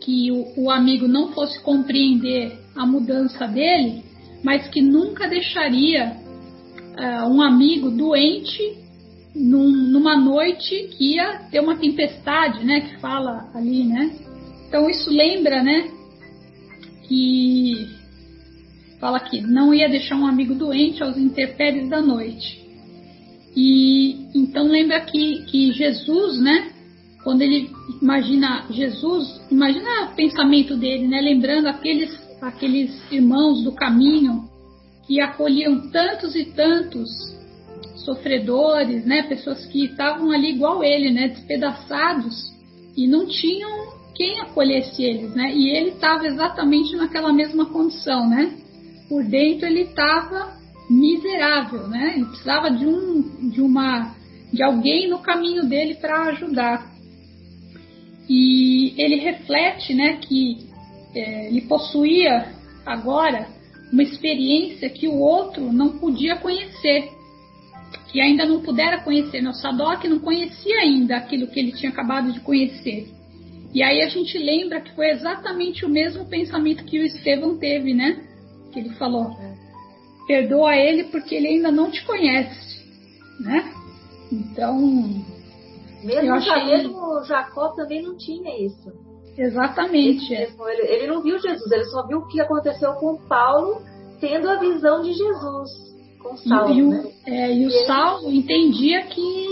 [0.00, 4.02] que o, o amigo não fosse compreender a mudança dele,
[4.42, 6.16] mas que nunca deixaria
[6.96, 8.60] uh, um amigo doente
[9.34, 12.80] num, numa noite que ia ter uma tempestade, né?
[12.80, 14.16] Que fala ali, né?
[14.68, 15.90] Então isso lembra, né?
[17.06, 17.88] Que
[18.98, 22.64] fala que não ia deixar um amigo doente aos intempéries da noite.
[23.54, 26.72] E então lembra que, que Jesus, né?
[27.22, 31.20] Quando ele imagina Jesus, imagina o pensamento dele, né?
[31.20, 32.10] Lembrando aqueles,
[32.46, 34.48] aqueles irmãos do caminho
[35.06, 37.08] que acolhiam tantos e tantos
[37.96, 39.24] sofredores, né?
[39.24, 41.28] Pessoas que estavam ali igual ele, né?
[41.28, 42.52] Despedaçados
[42.96, 45.52] e não tinham quem acolhesse eles, né?
[45.54, 48.56] E ele estava exatamente naquela mesma condição, né?
[49.08, 50.56] Por dentro ele estava
[50.88, 52.14] miserável, né?
[52.16, 54.14] Ele precisava de um, de uma,
[54.52, 56.94] de alguém no caminho dele para ajudar.
[58.28, 60.65] E ele reflete, né, que
[61.18, 62.52] é, ele possuía
[62.84, 63.48] agora
[63.92, 67.10] uma experiência que o outro não podia conhecer,
[68.08, 69.40] que ainda não pudera conhecer.
[69.40, 69.50] Né?
[69.50, 73.08] O Sadok não conhecia ainda aquilo que ele tinha acabado de conhecer.
[73.72, 77.92] E aí a gente lembra que foi exatamente o mesmo pensamento que o Estevão teve,
[77.92, 78.24] né?
[78.72, 79.36] Que ele falou:
[80.26, 82.84] perdoa ele porque ele ainda não te conhece,
[83.40, 83.72] né?
[84.32, 84.80] Então
[86.02, 86.64] mesmo, achei...
[86.64, 89.05] mesmo Jacó também não tinha isso.
[89.36, 90.32] Exatamente.
[90.32, 93.82] Ele, ele, ele, não viu Jesus, ele só viu o que aconteceu com Paulo
[94.20, 95.70] tendo a visão de Jesus
[96.18, 96.74] com Saulo.
[96.74, 97.04] E, e, né?
[97.26, 98.38] é, e o e Saulo ele...
[98.38, 99.46] entendia que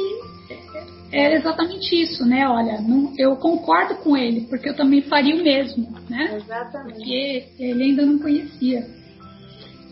[1.13, 2.49] era exatamente isso, né?
[2.49, 6.37] Olha, não, eu concordo com ele, porque eu também faria o mesmo, né?
[6.37, 6.95] Exatamente.
[6.95, 8.85] Porque ele ainda não conhecia.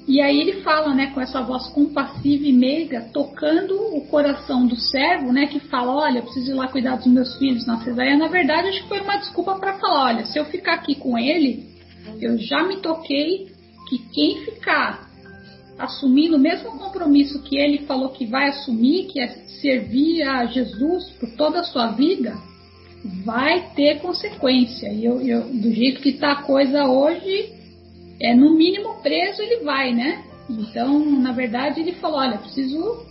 [0.06, 4.76] E aí ele fala, né, com essa voz compassiva e meiga, tocando o coração do
[4.76, 8.16] servo, né, que fala, olha, preciso ir lá cuidar dos meus filhos na cesárea.
[8.16, 11.16] Na verdade, acho que foi uma desculpa para falar, olha, se eu ficar aqui com
[11.16, 11.66] ele,
[12.20, 13.46] eu já me toquei
[13.88, 15.08] que quem ficar
[15.78, 19.28] assumindo o mesmo compromisso que ele falou que vai assumir, que é
[19.60, 22.36] servir a Jesus por toda a sua vida,
[23.24, 24.88] vai ter consequência.
[24.92, 27.52] E eu, eu do jeito que está a coisa hoje,
[28.20, 30.24] é no mínimo preso ele vai, né?
[30.48, 33.06] Então, na verdade, ele falou, olha, preciso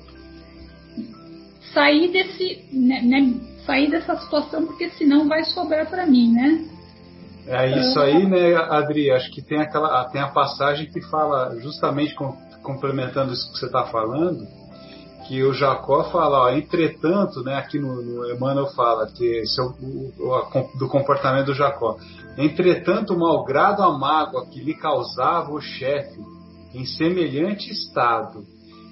[1.73, 3.33] sair desse, né, né,
[3.65, 6.67] sair dessa situação porque senão vai sobrar para mim, né?
[7.47, 9.09] É isso aí, né, Adri?
[9.09, 13.65] Acho que tem aquela, tem a passagem que fala justamente com, complementando isso que você
[13.65, 14.45] está falando,
[15.27, 19.63] que o Jacó fala, ó, entretanto, né, aqui no, no Emmanuel fala que esse é
[19.63, 21.97] o, o, do comportamento do Jacó.
[22.37, 26.19] Entretanto, malgrado a mágoa que lhe causava o chefe
[26.73, 28.43] em semelhante estado,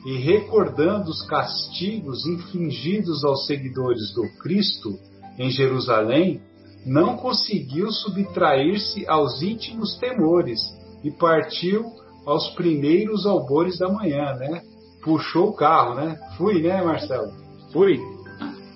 [0.06, 4.98] e recordando os castigos infligidos aos seguidores do Cristo
[5.38, 6.42] em Jerusalém,
[6.86, 10.60] não conseguiu subtrair-se aos íntimos temores
[11.04, 11.86] e partiu
[12.26, 14.62] aos primeiros albores da manhã, né?
[15.04, 16.18] Puxou o carro, né?
[16.38, 17.32] Fui, né, Marcelo?
[17.74, 18.00] Fui.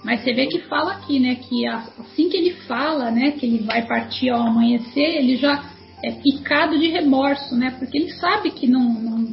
[0.03, 3.59] Mas você vê que fala aqui, né, que assim que ele fala, né, que ele
[3.59, 5.63] vai partir ao amanhecer, ele já
[6.03, 9.27] é picado de remorso, né, porque ele sabe que não, não,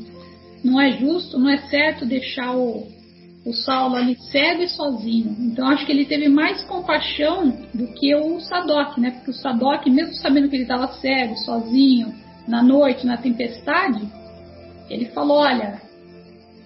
[0.63, 2.87] não é justo, não é certo deixar o,
[3.45, 5.37] o Saulo ali cego e sozinho.
[5.41, 9.91] Então acho que ele teve mais compaixão do que o Sadok, né, porque o Sadok,
[9.91, 12.15] mesmo sabendo que ele estava cego, sozinho,
[12.47, 14.07] na noite, na tempestade,
[14.89, 15.81] ele falou, olha,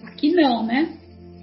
[0.03, 0.93] aqui não, né?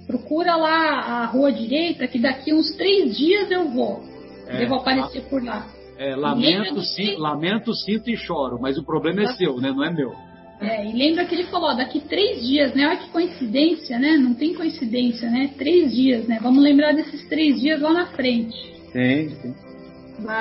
[0.05, 4.03] Procura lá a rua direita, que daqui uns três dias eu vou.
[4.47, 5.67] É, vou aparecer por lá.
[5.97, 9.71] É, lamento, sim, lamento, sinto e choro, mas o problema é seu, né?
[9.71, 10.11] Não é meu.
[10.59, 12.87] É, e lembra que ele falou, ó, daqui três dias, né?
[12.87, 14.17] Olha que coincidência, né?
[14.17, 15.51] Não tem coincidência, né?
[15.57, 16.39] Três dias, né?
[16.41, 18.55] Vamos lembrar desses três dias lá na frente.
[18.91, 19.55] Sim, sim.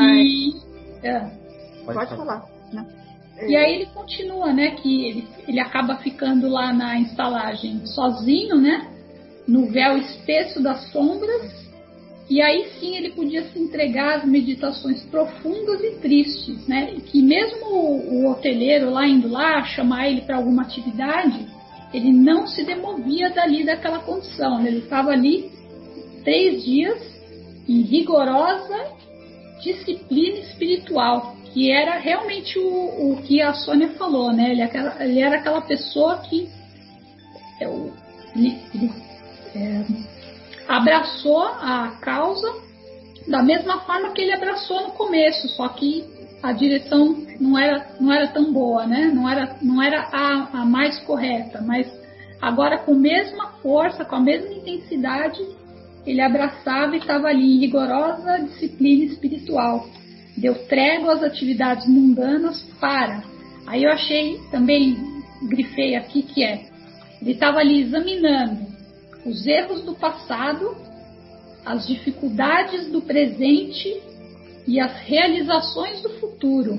[0.00, 0.54] E,
[1.02, 1.20] é.
[1.84, 2.44] Pode, Pode falar.
[2.72, 2.86] Né?
[3.48, 4.72] E aí ele continua, né?
[4.72, 8.91] Que ele, ele acaba ficando lá na instalagem sozinho, né?
[9.46, 11.62] No véu espesso das sombras,
[12.30, 16.96] e aí sim ele podia se entregar às meditações profundas e tristes, né?
[17.06, 21.46] Que mesmo o, o hoteleiro lá indo lá chamar ele para alguma atividade,
[21.92, 24.62] ele não se demovia dali daquela condição.
[24.62, 24.68] Né?
[24.68, 25.50] Ele estava ali
[26.24, 26.98] três dias
[27.68, 29.02] em rigorosa
[29.62, 34.50] disciplina espiritual, E era realmente o, o que a Sônia falou, né?
[34.52, 36.48] Ele, é aquela, ele era aquela pessoa que
[37.60, 37.64] é,
[38.34, 38.90] ele, ele
[39.54, 39.84] é,
[40.68, 42.62] abraçou a causa
[43.26, 46.04] da mesma forma que ele abraçou no começo, só que
[46.42, 49.10] a direção não era, não era tão boa, né?
[49.14, 51.86] Não era, não era a, a mais correta, mas
[52.40, 55.40] agora com a mesma força, com a mesma intensidade,
[56.04, 59.86] ele abraçava e estava ali em rigorosa disciplina espiritual.
[60.36, 63.22] Deu trégua às atividades mundanas para.
[63.66, 64.96] Aí eu achei também,
[65.42, 66.64] grifei aqui que é,
[67.20, 68.71] ele estava ali examinando
[69.24, 70.76] os erros do passado,
[71.64, 74.02] as dificuldades do presente
[74.66, 76.78] e as realizações do futuro.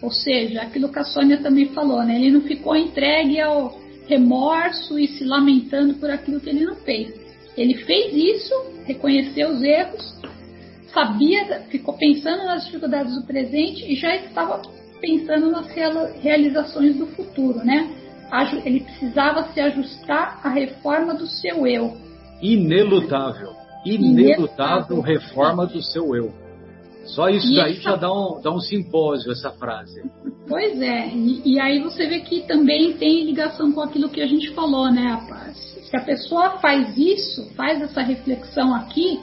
[0.00, 2.16] Ou seja, aquilo que a Sônia também falou, né?
[2.16, 7.14] Ele não ficou entregue ao remorso e se lamentando por aquilo que ele não fez.
[7.56, 10.14] Ele fez isso, reconheceu os erros,
[10.92, 14.62] sabia, ficou pensando nas dificuldades do presente e já estava
[15.00, 15.68] pensando nas
[16.20, 18.01] realizações do futuro, né?
[18.64, 21.96] Ele precisava se ajustar à reforma do seu eu.
[22.40, 23.52] Inelutável.
[23.84, 26.32] Inelutável reforma do seu eu.
[27.04, 30.02] Só isso e daí já dá um, dá um simpósio, essa frase.
[30.48, 34.26] Pois é, e, e, aí você vê que também tem ligação com aquilo que a
[34.26, 35.56] gente falou, né, rapaz?
[35.90, 39.20] Se a pessoa faz isso, faz essa reflexão aqui,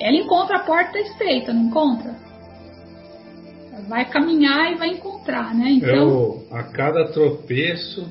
[0.00, 2.14] ela encontra a porta estreita, não encontra?
[3.88, 5.70] Vai caminhar e vai encontrar, né?
[5.70, 8.10] Então, Eu, a cada tropeço,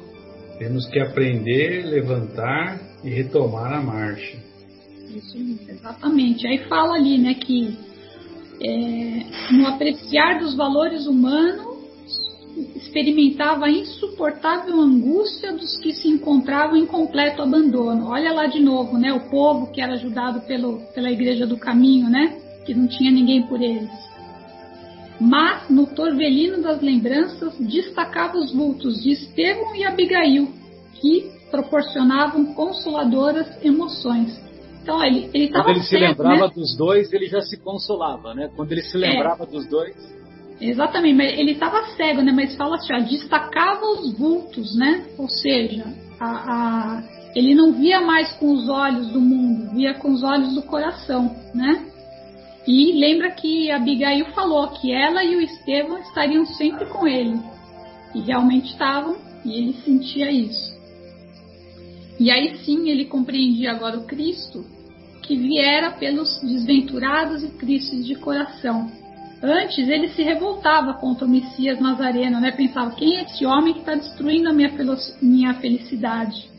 [0.57, 4.37] temos que aprender, levantar e retomar a marcha.
[5.13, 5.37] Isso,
[5.67, 6.47] exatamente.
[6.47, 7.77] Aí fala ali, né, que
[8.61, 11.75] é, no apreciar dos valores humanos,
[12.75, 18.07] experimentava a insuportável angústia dos que se encontravam em completo abandono.
[18.07, 19.11] Olha lá de novo, né?
[19.13, 22.39] O povo que era ajudado pelo, pela Igreja do Caminho, né?
[22.65, 24.04] Que não tinha ninguém por eles.
[25.19, 30.49] Mas no torvelino das lembranças destacava os vultos de Estevão e Abigail,
[30.93, 34.43] que proporcionavam consoladoras emoções.
[34.81, 36.53] Então, ele, ele Quando ele certo, se lembrava né?
[36.53, 38.51] dos dois, ele já se consolava, né?
[38.55, 39.47] Quando ele se lembrava é.
[39.47, 39.95] dos dois.
[40.61, 42.31] Exatamente, mas ele estava cego, né?
[42.31, 45.05] Mas fala assim, ó, destacava os vultos, né?
[45.17, 45.85] Ou seja,
[46.19, 47.03] a, a,
[47.35, 51.35] ele não via mais com os olhos do mundo, via com os olhos do coração,
[51.53, 51.85] né?
[52.67, 57.39] E lembra que Abigail falou que ela e o Estevão estariam sempre com ele.
[58.13, 60.75] E realmente estavam, e ele sentia isso.
[62.19, 64.65] E aí sim ele compreendia agora o Cristo
[65.21, 68.89] que viera pelos desventurados e tristes de coração.
[69.41, 72.51] Antes ele se revoltava contra o Messias Nazareno, né?
[72.51, 74.71] pensava: quem é esse homem que está destruindo a minha,
[75.21, 76.49] minha felicidade?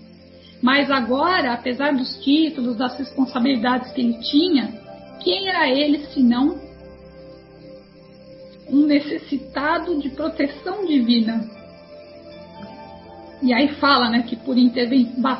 [0.62, 4.85] Mas agora, apesar dos títulos, das responsabilidades que ele tinha,
[5.22, 6.58] quem era ele senão
[8.68, 11.48] um necessitado de proteção divina?
[13.42, 14.56] E aí fala né, que por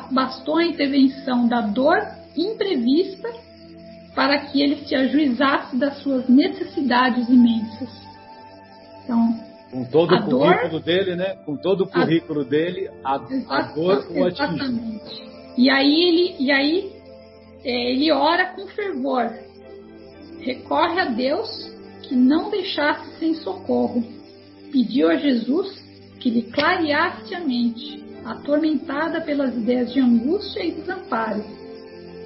[0.09, 1.97] bastou a intervenção da dor
[2.35, 3.29] imprevista
[4.13, 7.89] para que ele se ajuizasse das suas necessidades imensas.
[9.03, 9.39] Então,
[9.71, 11.35] com todo o currículo dor, dele, né?
[11.45, 14.27] Com todo o currículo a, dele, a, a dor o atingiu.
[14.27, 15.27] Exatamente.
[15.57, 16.91] E aí ele, e aí
[17.63, 19.33] é, ele ora com fervor,
[20.39, 21.49] recorre a Deus
[22.03, 24.03] que não deixasse sem socorro,
[24.71, 25.83] pediu a Jesus
[26.19, 31.43] que lhe clareasse a mente, atormentada pelas ideias de angústia e desamparo.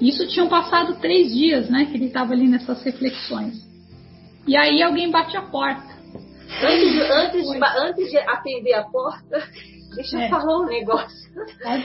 [0.00, 3.54] Isso tinham passado três dias, né, que ele estava ali nessas reflexões.
[4.46, 5.92] E aí alguém bate a porta.
[6.60, 9.48] Antes, antes, de, antes de atender a porta,
[9.94, 10.26] deixa é.
[10.26, 11.32] eu falar um negócio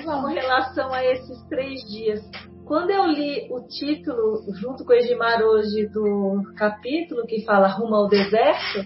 [0.03, 2.21] com relação a esses três dias.
[2.67, 7.95] Quando eu li o título, junto com o Edmar hoje, do capítulo que fala Rumo
[7.95, 8.85] ao Deserto,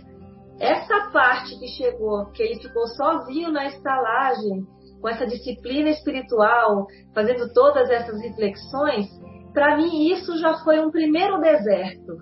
[0.59, 4.67] essa parte que chegou, que ele ficou sozinho na estalagem,
[5.01, 9.07] com essa disciplina espiritual, fazendo todas essas reflexões,
[9.51, 12.17] para mim isso já foi um primeiro deserto.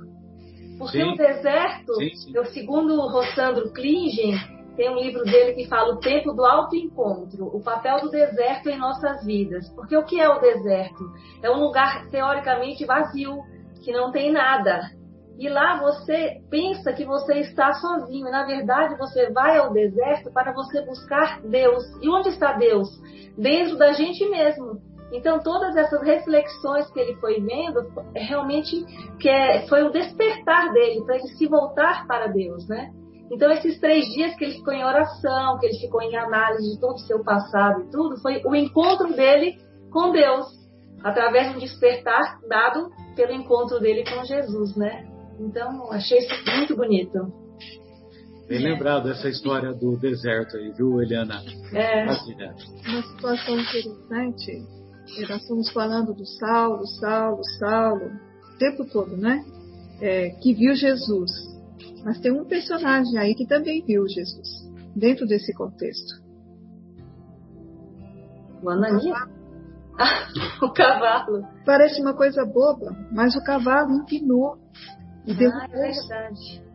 [0.77, 1.11] Porque sim.
[1.11, 2.31] o deserto, sim, sim.
[2.33, 4.37] Eu, segundo o Rossandro Klingen,
[4.79, 8.77] tem um livro dele que fala o tempo do autoencontro, o papel do deserto em
[8.77, 9.69] nossas vidas.
[9.75, 11.03] Porque o que é o deserto?
[11.43, 13.41] É um lugar teoricamente vazio,
[13.83, 14.79] que não tem nada.
[15.37, 18.25] E lá você pensa que você está sozinho.
[18.25, 21.83] E na verdade você vai ao deserto para você buscar Deus.
[22.01, 22.87] E onde está Deus?
[23.37, 24.81] Dentro da gente mesmo.
[25.11, 28.85] Então todas essas reflexões que ele foi vendo é realmente
[29.19, 32.93] que é, foi o despertar dele para ele se voltar para Deus, né?
[33.31, 36.79] Então esses três dias que ele ficou em oração, que ele ficou em análise de
[36.79, 39.57] todo o seu passado e tudo, foi o encontro dele
[39.91, 40.47] com Deus
[41.03, 45.07] através de um despertar dado pelo encontro dele com Jesus, né?
[45.39, 47.31] Então, achei isso muito bonito.
[48.47, 51.41] Bem lembrado essa história do deserto aí, viu, Eliana?
[51.73, 52.03] É.
[52.03, 54.79] Uma situação interessante.
[55.29, 58.11] Nós estamos falando do Saulo, Saulo, Saulo,
[58.53, 59.43] o tempo todo, né?
[60.01, 61.31] É, que viu Jesus.
[62.03, 66.21] Mas tem um personagem aí que também viu Jesus, dentro desse contexto.
[68.63, 69.29] O Ananias?
[70.61, 71.45] o cavalo.
[71.65, 74.57] Parece uma coisa boba, mas o cavalo empinou
[75.25, 75.61] e derrubou.
[75.61, 76.69] Ah, é verdade.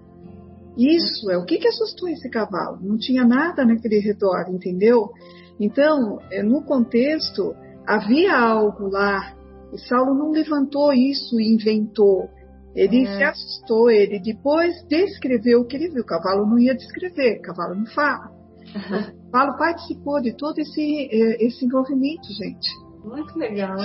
[0.76, 2.78] Isso é o que, que assustou esse cavalo.
[2.82, 5.10] Não tinha nada naquele redor, entendeu?
[5.58, 7.54] Então, é, no contexto,
[7.86, 9.34] havia algo lá.
[9.72, 12.28] E Saulo não levantou isso e inventou.
[12.74, 13.16] Ele é.
[13.16, 16.02] se assustou, ele depois descreveu o que ele viu.
[16.02, 18.30] O cavalo não ia descrever, o cavalo não fala.
[18.74, 19.28] Uhum.
[19.28, 22.68] O cavalo participou de todo esse, é, esse envolvimento, gente.
[23.04, 23.76] Muito legal.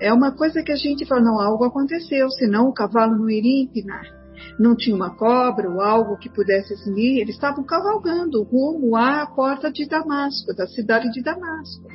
[0.00, 3.62] É uma coisa que a gente fala, não, algo aconteceu, senão o cavalo não iria
[3.62, 4.04] empinar.
[4.58, 9.70] Não tinha uma cobra ou algo que pudesse assumir, eles estavam cavalgando rumo à porta
[9.70, 11.88] de Damasco, da cidade de Damasco.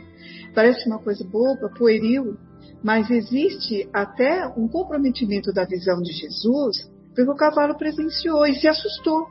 [0.55, 2.37] Parece uma coisa boba, pueril,
[2.83, 8.67] mas existe até um comprometimento da visão de Jesus, porque o cavalo presenciou e se
[8.67, 9.27] assustou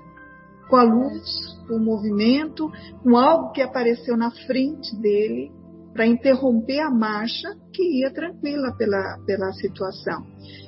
[0.69, 2.71] com a luz, com o movimento,
[3.03, 5.51] com algo que apareceu na frente dele
[5.93, 10.23] para interromper a marcha que ia tranquila pela, pela situação.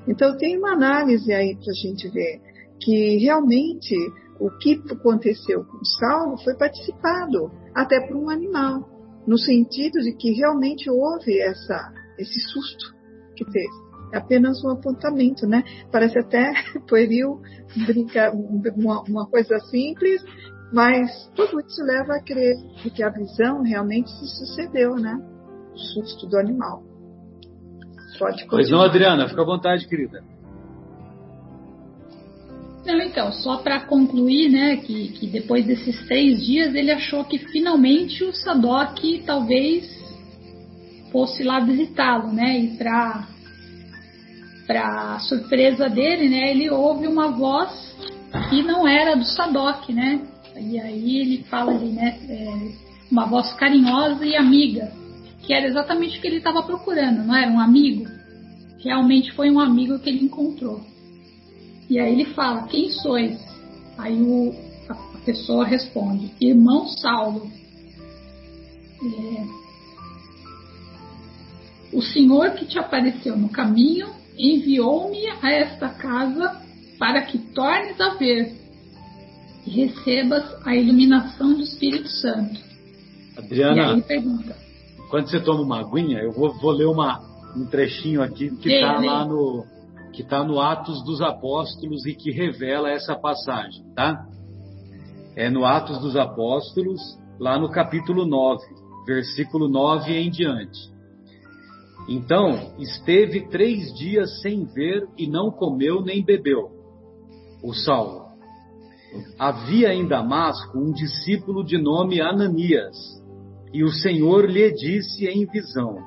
[0.08, 2.40] Então, tem uma análise aí para a gente ver
[2.80, 3.94] que realmente
[4.40, 8.88] o que aconteceu com Saulo foi participado até por um animal,
[9.26, 12.94] no sentido de que realmente houve essa, esse susto
[13.36, 13.90] que teve.
[14.12, 15.62] É apenas um apontamento, né?
[15.90, 16.52] Parece até
[16.88, 17.40] pueril,
[17.86, 20.22] brincar, uma, uma coisa simples,
[20.72, 22.56] mas tudo isso leva a crer
[22.94, 25.16] que a visão realmente se sucedeu, né?
[25.72, 26.82] O susto do animal.
[28.18, 28.50] Pode continuar.
[28.50, 30.22] Pois não, Adriana, fica à vontade, querida.
[32.84, 37.38] Não, então, só para concluir, né, que, que depois desses três dias ele achou que
[37.38, 39.99] finalmente o Sadok talvez
[41.10, 43.26] fosse lá visitá-lo, né, e para
[44.66, 47.70] para surpresa dele, né, ele ouve uma voz
[48.48, 50.20] que não era do Sadok, né,
[50.60, 52.18] e aí ele fala ali, né?
[52.28, 54.92] É, uma voz carinhosa e amiga,
[55.42, 58.06] que era exatamente o que ele estava procurando, não era um amigo?
[58.78, 60.80] Realmente foi um amigo que ele encontrou.
[61.88, 63.38] E aí ele fala: Quem sois?
[63.98, 64.54] Aí o,
[64.88, 67.50] a, pessoa responde: Irmão Saulo.
[69.02, 69.59] É,
[71.92, 76.60] o Senhor que te apareceu no caminho enviou-me a esta casa
[76.98, 78.54] para que tornes a ver
[79.66, 82.60] e recebas a iluminação do Espírito Santo.
[83.36, 84.56] Adriana, e pergunta,
[85.10, 87.20] quando você toma uma aguinha, eu vou, vou ler uma,
[87.56, 89.64] um trechinho aqui que está lá no
[90.12, 94.26] que está no Atos dos Apóstolos e que revela essa passagem, tá?
[95.36, 97.00] É no Atos dos Apóstolos,
[97.38, 98.60] lá no capítulo 9,
[99.06, 100.90] versículo 9 em diante.
[102.08, 106.70] Então, esteve três dias sem ver e não comeu nem bebeu.
[107.62, 108.30] O Saulo.
[109.38, 112.96] Havia em Damasco um discípulo de nome Ananias,
[113.72, 115.98] e o Senhor lhe disse em visão: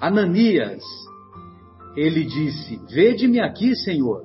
[0.00, 0.82] Ananias.
[1.96, 4.24] Ele disse: Vede-me aqui, Senhor.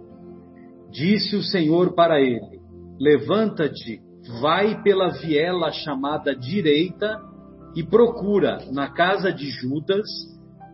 [0.91, 2.59] Disse o Senhor para ele:
[2.99, 4.01] Levanta-te,
[4.41, 7.19] vai pela viela chamada direita
[7.75, 10.07] e procura na casa de Judas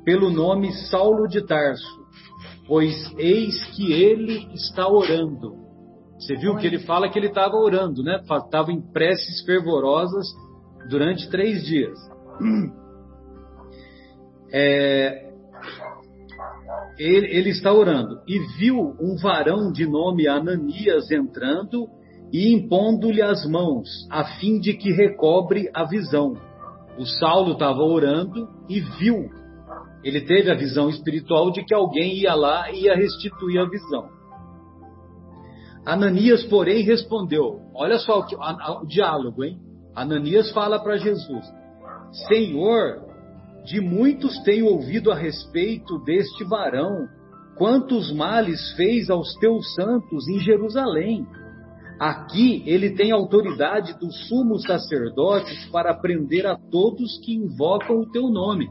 [0.08, 2.08] pelo nome Saulo de Tarso,
[2.66, 5.68] pois eis que ele está orando
[6.20, 8.20] você viu que ele fala que ele estava orando, né?
[8.22, 10.26] Estava em preces fervorosas
[10.90, 11.98] durante três dias.
[14.50, 15.30] É,
[16.98, 21.90] ele, ele, está orando e viu um varão de nome Ananias entrando
[22.32, 26.34] e impondo-lhe as mãos, a fim de que recobre a visão.
[26.98, 29.30] O Saulo estava orando e viu.
[30.04, 34.10] Ele teve a visão espiritual de que alguém ia lá e ia restituir a visão.
[35.86, 39.58] Ananias, porém, respondeu: Olha só o, o, o diálogo, hein?
[39.96, 41.46] Ananias fala para Jesus:
[42.28, 43.08] Senhor,
[43.66, 47.08] de muitos tenho ouvido a respeito deste varão,
[47.58, 51.26] quantos males fez aos teus santos em Jerusalém.
[52.00, 58.30] Aqui ele tem autoridade dos sumos sacerdotes para prender a todos que invocam o teu
[58.30, 58.68] nome.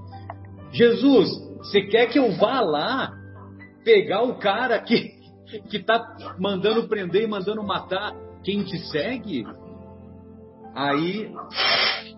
[0.72, 3.12] Jesus, você quer que eu vá lá
[3.84, 5.16] pegar o cara que
[5.68, 6.04] que está
[6.38, 8.12] mandando prender e mandando matar
[8.42, 9.44] quem te segue?
[10.74, 11.32] Aí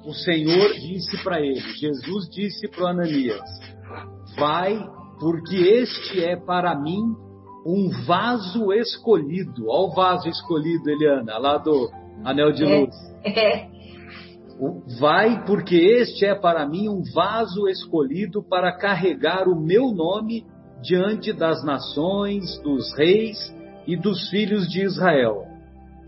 [0.05, 3.40] o Senhor disse para ele, Jesus disse para Ananias:
[4.36, 4.78] Vai,
[5.20, 7.03] porque este é para mim
[7.66, 9.68] um vaso escolhido.
[9.68, 11.90] Olha o vaso escolhido, Eliana, lá do,
[12.24, 12.94] Anel de luz.
[13.24, 13.77] É.
[14.98, 20.44] Vai, porque este é para mim um vaso escolhido para carregar o meu nome
[20.82, 23.38] diante das nações, dos reis
[23.86, 25.44] e dos filhos de Israel.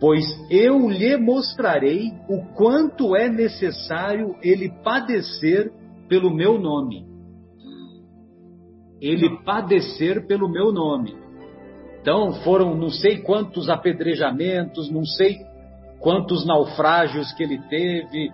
[0.01, 5.71] Pois eu lhe mostrarei o quanto é necessário ele padecer
[6.09, 7.07] pelo meu nome.
[9.01, 11.15] Ele padecer pelo meu nome.
[12.01, 15.39] Então foram não sei quantos apedrejamentos, não sei
[16.01, 18.33] quantos naufrágios que ele teve,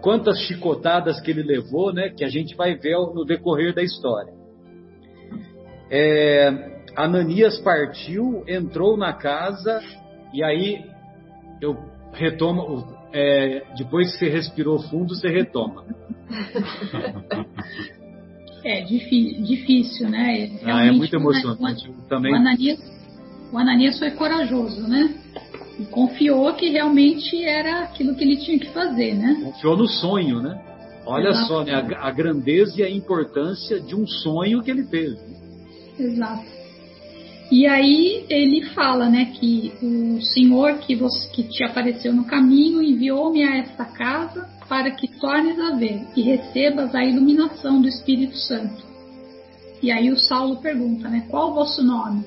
[0.00, 2.10] quantas chicotadas que ele levou, né?
[2.10, 4.34] Que a gente vai ver no decorrer da história.
[5.90, 9.80] É, Ananias partiu, entrou na casa
[10.34, 10.84] e aí
[11.60, 11.76] eu
[12.12, 12.94] retomo.
[13.12, 15.84] É, depois que você respirou fundo, você retoma.
[18.64, 20.50] É difícil, né?
[20.60, 21.88] Realmente, ah, é muito emocionante.
[21.88, 22.32] O, também.
[22.32, 22.80] O Ananias,
[23.52, 25.14] o Ananias foi corajoso, né?
[25.78, 29.40] E confiou que realmente era aquilo que ele tinha que fazer, né?
[29.42, 30.58] Confiou no sonho, né?
[31.04, 31.46] Olha Exato.
[31.46, 31.74] só, né?
[31.74, 35.18] A, a, grandeza e a importância de um sonho que ele teve.
[35.98, 36.56] Exato.
[37.50, 42.82] E aí ele fala, né, que o Senhor que, você, que te apareceu no caminho
[42.82, 48.36] enviou-me a esta casa para que tornes a ver e recebas a iluminação do Espírito
[48.36, 48.84] Santo.
[49.80, 52.24] E aí o Saulo pergunta, né, qual o vosso nome?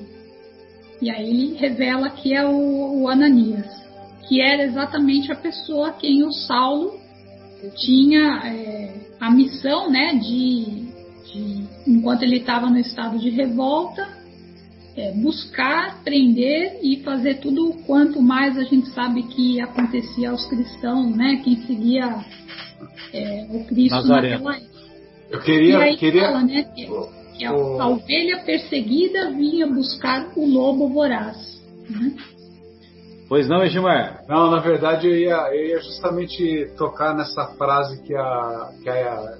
[1.00, 3.66] E aí ele revela que é o, o Ananias,
[4.28, 7.00] que era exatamente a pessoa a quem o Saulo
[7.76, 10.86] tinha é, a missão, né, de,
[11.26, 14.20] de enquanto ele estava no estado de revolta,
[14.96, 21.14] é, buscar, prender e fazer tudo quanto mais a gente sabe que acontecia aos cristãos,
[21.14, 21.40] né?
[21.44, 22.24] Quem seguia
[23.12, 24.30] é, o Cristo Nazaré.
[24.30, 24.70] naquela época.
[25.30, 26.22] Eu queria, e aí queria...
[26.22, 26.64] fala, né?
[26.74, 26.88] Que
[27.44, 31.60] a, a, ovelha perseguida vinha buscar o lobo voraz.
[31.88, 32.14] Né?
[33.28, 34.24] Pois não, Edmar?
[34.28, 39.38] Não, na verdade eu ia, eu ia justamente tocar nessa frase que a, que a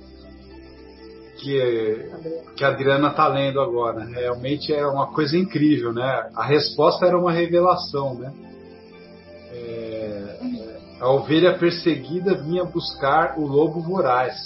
[1.40, 2.11] que,
[2.57, 4.05] que a Adriana está lendo agora.
[4.05, 6.30] Realmente é uma coisa incrível, né?
[6.34, 8.32] A resposta era uma revelação, né?
[9.53, 10.38] É,
[11.01, 14.36] a ovelha perseguida vinha buscar o lobo voraz.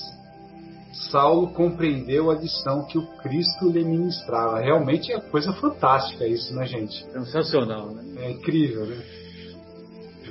[1.11, 4.61] Saulo compreendeu a lição que o Cristo lhe ministrava.
[4.61, 7.05] Realmente é coisa fantástica isso, né, gente?
[7.13, 8.27] Sensacional, né?
[8.27, 8.97] É incrível, né?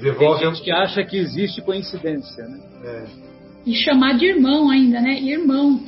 [0.02, 0.40] Devolve...
[0.40, 2.60] Tem gente que acha que existe coincidência, né?
[2.84, 3.06] É.
[3.66, 5.20] E chamar de irmão ainda, né?
[5.20, 5.80] Irmão.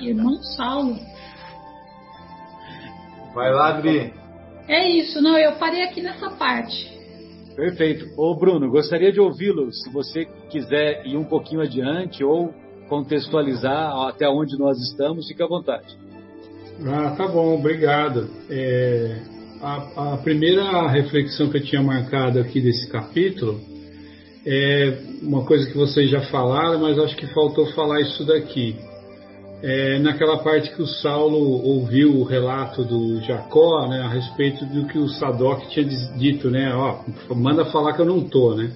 [0.00, 0.98] Irmão Saulo.
[3.34, 4.12] Vai lá, Adri.
[4.68, 6.92] É isso, não, eu parei aqui nessa parte.
[7.54, 8.06] Perfeito.
[8.16, 12.52] Ô Bruno, gostaria de ouvi-lo, se você quiser ir um pouquinho adiante ou
[12.88, 15.96] contextualizar até onde nós estamos, fique à vontade.
[16.86, 18.28] Ah, tá bom, obrigado.
[18.50, 19.18] É,
[19.62, 23.60] a, a, primeira reflexão que eu tinha marcado aqui desse capítulo
[24.46, 28.76] é uma coisa que vocês já falaram, mas acho que faltou falar isso daqui
[29.64, 34.86] é, naquela parte que o Saulo ouviu o relato do Jacó, né, a respeito do
[34.86, 35.86] que o Sadoc tinha
[36.18, 37.02] dito, né, ó,
[37.34, 38.70] manda falar que eu não tô, né,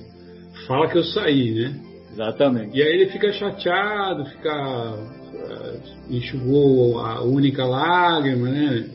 [0.67, 1.75] fala que eu saí, né.
[2.13, 2.77] Exatamente.
[2.77, 5.81] E aí ele fica chateado, fica uh,
[6.11, 8.91] enxugou a única lágrima, né,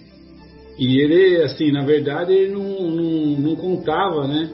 [0.78, 4.50] e ele, assim, na verdade ele não, não, não contava, né,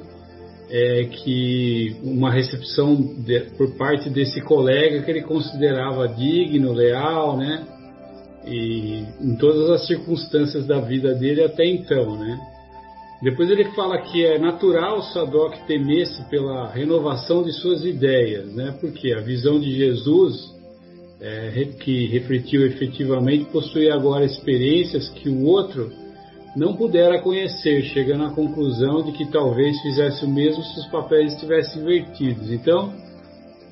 [0.70, 7.66] é, que uma recepção de, por parte desse colega que ele considerava digno, leal, né?
[8.46, 12.40] E em todas as circunstâncias da vida dele até então, né?
[13.22, 18.78] Depois ele fala que é natural Sadoc temesse pela renovação de suas ideias, né?
[18.80, 20.56] Porque a visão de Jesus,
[21.20, 25.92] é, que refletiu efetivamente, possui agora experiências que o outro
[26.56, 31.34] não pudera conhecer, chegando à conclusão de que talvez fizesse o mesmo se os papéis
[31.34, 32.52] estivessem invertidos.
[32.52, 32.94] Então,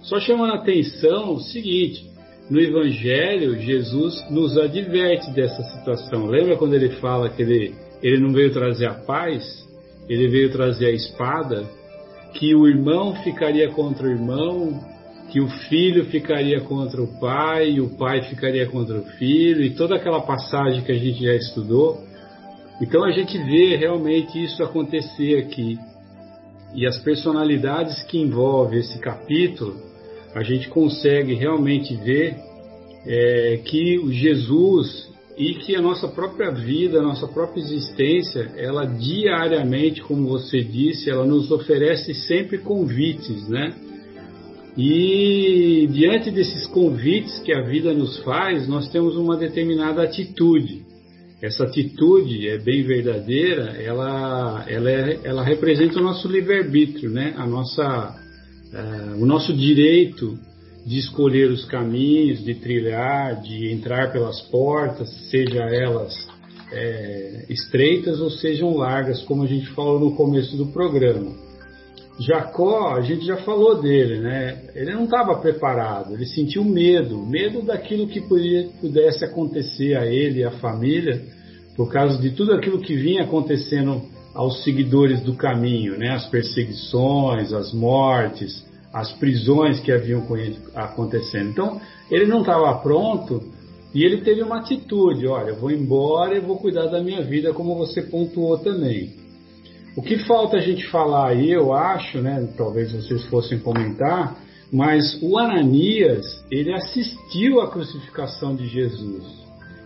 [0.01, 2.05] só chamando a atenção o seguinte:
[2.49, 6.27] no Evangelho, Jesus nos adverte dessa situação.
[6.27, 9.43] Lembra quando ele fala que ele, ele não veio trazer a paz,
[10.07, 11.65] ele veio trazer a espada?
[12.33, 14.79] Que o irmão ficaria contra o irmão,
[15.29, 19.95] que o filho ficaria contra o pai, o pai ficaria contra o filho, e toda
[19.95, 22.03] aquela passagem que a gente já estudou.
[22.81, 25.77] Então a gente vê realmente isso acontecer aqui.
[26.75, 29.75] E as personalidades que envolvem esse capítulo,
[30.35, 32.35] a gente consegue realmente ver
[33.05, 35.06] é, que o Jesus
[35.37, 41.11] e que a nossa própria vida, a nossa própria existência, ela diariamente, como você disse,
[41.11, 43.71] ela nos oferece sempre convites, né?
[44.75, 50.85] E diante desses convites que a vida nos faz, nós temos uma determinada atitude.
[51.39, 57.35] essa atitude é bem verdadeira, ela, ela, é, ela representa o nosso livre-arbítrio, né?
[57.37, 58.15] A nossa,
[58.73, 60.35] uh, o nosso direito
[60.87, 66.15] de escolher os caminhos, de trilhar, de entrar pelas portas, seja elas
[66.71, 71.35] é, estreitas ou sejam largas, como a gente falou no começo do programa.
[72.17, 74.61] Jacó, a gente já falou dele, né?
[74.73, 80.39] Ele não estava preparado, ele sentiu medo, medo daquilo que podia, pudesse acontecer a ele
[80.39, 81.21] e à família,
[81.75, 86.11] por causa de tudo aquilo que vinha acontecendo aos seguidores do caminho, né?
[86.13, 88.65] As perseguições, as mortes,
[88.97, 90.25] as prisões que haviam
[90.73, 91.51] acontecendo.
[91.51, 91.79] Então,
[92.09, 93.43] ele não estava pronto
[93.93, 97.75] e ele teve uma atitude: olha, vou embora e vou cuidar da minha vida, como
[97.75, 99.13] você pontuou também.
[99.95, 102.47] O que falta a gente falar aí, eu acho, né?
[102.57, 104.35] Talvez vocês fossem comentar,
[104.71, 109.23] mas o Ananias ele assistiu à crucificação de Jesus.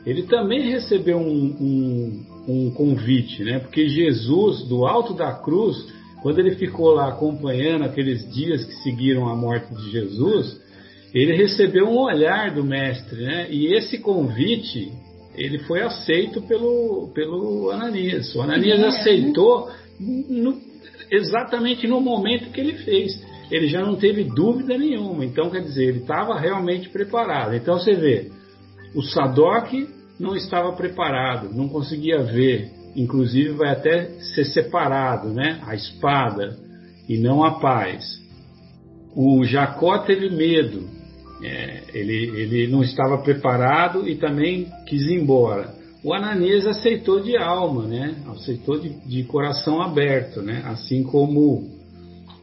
[0.05, 3.59] Ele também recebeu um, um, um convite, né?
[3.59, 5.88] Porque Jesus, do alto da cruz,
[6.22, 10.62] quando ele ficou lá acompanhando aqueles dias que seguiram a morte de Jesus,
[11.14, 13.48] ele recebeu um olhar do mestre, né?
[13.50, 14.92] E esse convite
[15.36, 18.36] ele foi aceito pelo, pelo Ananias.
[18.36, 19.70] O Ananias é, aceitou
[20.00, 20.58] no,
[21.10, 23.12] exatamente no momento que ele fez.
[23.50, 25.26] Ele já não teve dúvida nenhuma.
[25.26, 27.54] Então, quer dizer, ele estava realmente preparado.
[27.56, 28.30] Então, você vê,
[28.96, 29.74] o Sadoc
[30.20, 35.60] não estava preparado, não conseguia ver inclusive vai até ser separado, né?
[35.66, 36.58] A espada
[37.08, 38.20] e não a paz.
[39.16, 40.88] O Jacó teve medo,
[41.44, 45.74] é, ele, ele não estava preparado e também quis ir embora.
[46.04, 48.16] O Ananias aceitou de alma, né?
[48.28, 50.64] Aceitou de, de coração aberto, né?
[50.66, 51.70] Assim como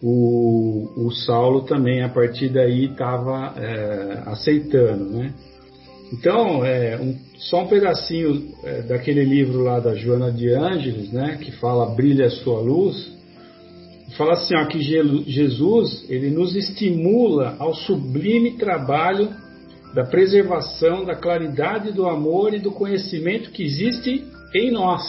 [0.03, 5.34] o, o Saulo também a partir daí estava é, aceitando, né?
[6.12, 11.38] Então, é, um, só um pedacinho é, daquele livro lá da Joana de Ângeles, né,
[11.40, 13.12] que fala Brilha a sua luz,
[14.16, 19.28] fala assim, ó, que Jesus ele nos estimula ao sublime trabalho
[19.94, 25.02] da preservação da claridade do amor e do conhecimento que existe em nós.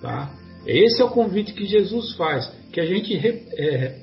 [0.00, 0.30] Tá?
[0.66, 3.96] Esse é o convite que Jesus faz, que a gente, é,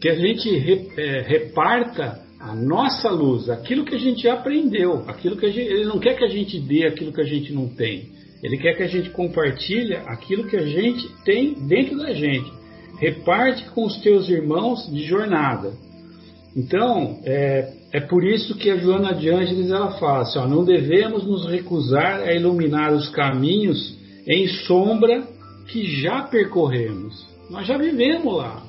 [0.00, 5.46] que a gente é, reparta a nossa luz, aquilo que a gente aprendeu, aquilo que
[5.50, 8.10] gente, ele não quer que a gente dê aquilo que a gente não tem.
[8.42, 12.52] Ele quer que a gente compartilhe aquilo que a gente tem dentro da gente.
[13.00, 15.72] Reparte com os teus irmãos de jornada.
[16.54, 20.66] Então, é, é por isso que a Joana de Ângeles ela fala assim, ó, não
[20.66, 23.96] devemos nos recusar a iluminar os caminhos
[24.28, 25.26] em sombra
[25.68, 27.26] que já percorremos.
[27.48, 28.63] Nós já vivemos lá.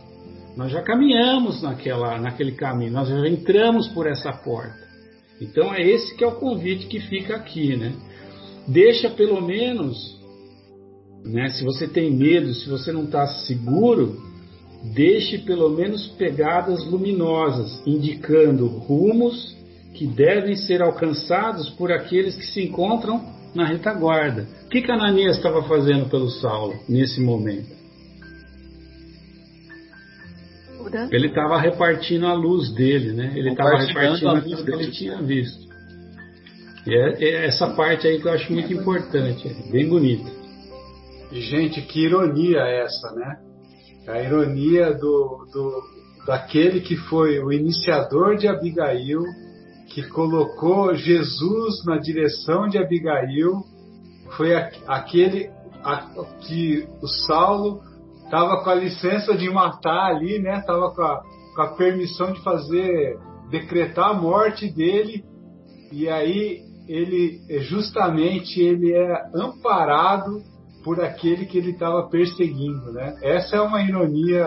[0.56, 4.86] Nós já caminhamos naquela, naquele caminho, nós já entramos por essa porta.
[5.42, 7.94] Então é esse que é o convite que fica aqui, né?
[8.68, 10.18] Deixa pelo menos,
[11.26, 11.50] né?
[11.50, 14.18] Se você tem medo, se você não está seguro,
[14.94, 19.56] deixe pelo menos pegadas luminosas, indicando rumos
[19.94, 24.48] que devem ser alcançados por aqueles que se encontram na retaguarda.
[24.66, 27.75] O que, que Ananias estava fazendo pelo Saulo nesse momento?
[31.12, 33.34] Ele estava repartindo a luz dele, né?
[33.36, 35.66] Ele estava repartindo aquilo que ele tinha visto.
[36.86, 40.30] E é, é, essa parte aí que eu acho muito importante, é bem bonita.
[41.32, 43.38] Gente, que ironia é essa, né?
[44.08, 45.82] A ironia do, do,
[46.28, 49.24] daquele que foi o iniciador de Abigail,
[49.88, 53.64] que colocou Jesus na direção de Abigail,
[54.38, 54.56] foi
[54.88, 55.50] aquele
[55.84, 56.08] a,
[56.42, 57.82] que o Saulo
[58.26, 60.62] estava com a licença de matar ali, né?
[60.62, 61.22] Tava com a,
[61.56, 63.18] com a permissão de fazer
[63.50, 65.24] decretar a morte dele
[65.92, 70.42] e aí ele justamente ele é amparado
[70.84, 73.16] por aquele que ele estava perseguindo, né?
[73.24, 74.46] Essa é uma ironia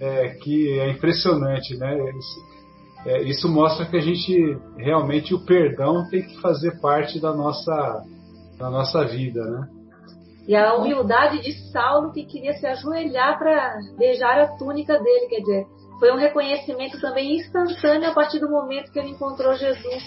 [0.00, 1.96] é, que é impressionante, né?
[2.16, 2.40] Isso,
[3.06, 8.02] é, isso mostra que a gente realmente o perdão tem que fazer parte da nossa
[8.58, 9.68] da nossa vida, né?
[10.48, 15.40] E a humildade de Saulo que queria se ajoelhar para beijar a túnica dele, quer
[15.40, 15.66] dizer,
[15.98, 20.02] foi um reconhecimento também instantâneo a partir do momento que ele encontrou Jesus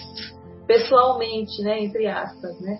[0.66, 2.78] pessoalmente, né, entre aspas, né?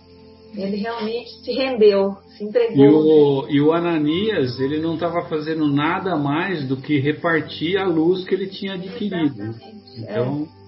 [0.56, 2.84] Ele realmente se rendeu, se entregou.
[2.84, 7.86] E o, e o Ananias, ele não estava fazendo nada mais do que repartir a
[7.86, 9.42] luz que ele tinha adquirido.
[9.42, 10.00] Exatamente.
[10.00, 10.63] Então, é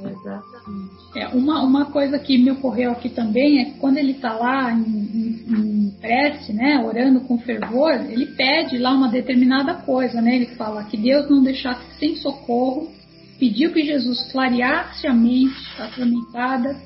[0.00, 0.94] Exatamente.
[1.16, 4.72] É, uma, uma coisa que me ocorreu aqui também é que quando ele está lá
[4.72, 10.36] em, em, em, prece, né, orando com fervor, ele pede lá uma determinada coisa, né?
[10.36, 12.90] Ele fala que Deus não deixasse sem socorro,
[13.38, 16.76] pediu que Jesus clareasse a mente atormentada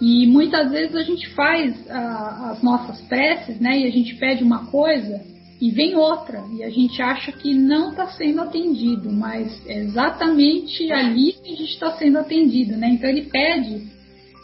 [0.00, 3.80] E muitas vezes a gente faz a, as nossas preces, né?
[3.80, 5.29] E a gente pede uma coisa
[5.60, 6.42] e vem outra.
[6.52, 11.56] E a gente acha que não está sendo atendido, mas é exatamente ali que a
[11.56, 12.88] gente está sendo atendido, né?
[12.90, 13.86] Então ele pede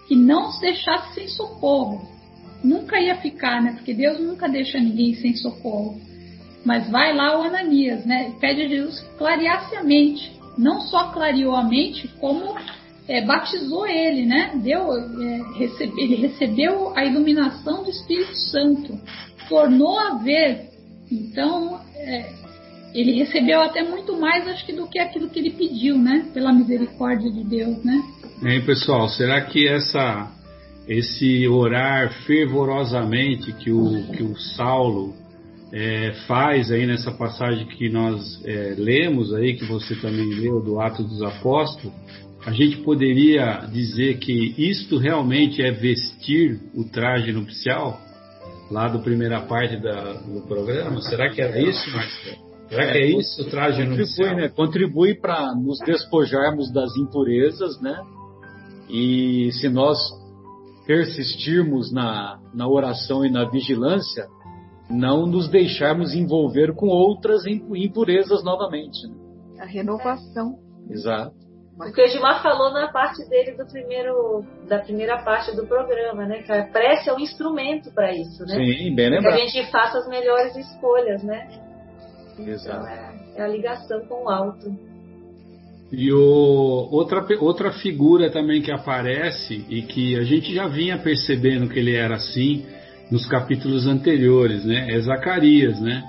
[0.06, 2.06] que não se deixasse sem socorro.
[2.62, 3.72] Nunca ia ficar, né?
[3.72, 6.00] Porque Deus nunca deixa ninguém sem socorro.
[6.64, 8.34] Mas vai lá o Ananias, né?
[8.40, 10.32] Pede a Jesus que clareasse a mente.
[10.58, 12.56] Não só clareou a mente, como
[13.08, 14.52] é, batizou ele, né?
[14.62, 18.98] Deu, é, recebe, ele recebeu a iluminação do Espírito Santo,
[19.48, 20.75] tornou a ver.
[21.10, 22.32] Então, é,
[22.94, 26.26] ele recebeu até muito mais, acho que, do que aquilo que ele pediu, né?
[26.32, 28.02] Pela misericórdia de Deus, né?
[28.42, 30.30] Hein, pessoal, será que essa,
[30.88, 35.14] esse orar fervorosamente que o, que o Saulo
[35.72, 40.80] é, faz aí nessa passagem que nós é, lemos aí, que você também leu do
[40.80, 41.92] Atos dos Apóstolos,
[42.46, 48.00] a gente poderia dizer que isto realmente é vestir o traje nupcial?
[48.70, 51.00] Lá do primeira parte da, do programa?
[51.02, 52.46] Será que é isso, Marcelo?
[52.68, 54.36] Será que é, é isso o traje contribui, nupcial?
[54.36, 54.48] Né?
[54.48, 57.96] Contribui para nos despojarmos das impurezas, né?
[58.88, 59.98] E se nós
[60.84, 64.26] persistirmos na, na oração e na vigilância,
[64.88, 69.06] não nos deixarmos envolver com outras impurezas novamente.
[69.06, 69.14] Né?
[69.60, 70.58] A renovação.
[70.90, 71.34] Exato.
[71.78, 76.24] O que o Edmar falou na parte dele do primeiro, da primeira parte do programa,
[76.24, 76.42] né?
[76.42, 78.54] Que a prece é um instrumento para isso, né?
[78.54, 79.34] Sim, bem lembrado.
[79.34, 81.46] Que a gente faça as melhores escolhas, né?
[82.38, 82.78] Exato.
[82.78, 84.74] Então, é, é a ligação com o alto.
[85.92, 91.68] E o, outra, outra figura também que aparece e que a gente já vinha percebendo
[91.68, 92.64] que ele era assim
[93.10, 94.86] nos capítulos anteriores, né?
[94.90, 96.02] É Zacarias, né?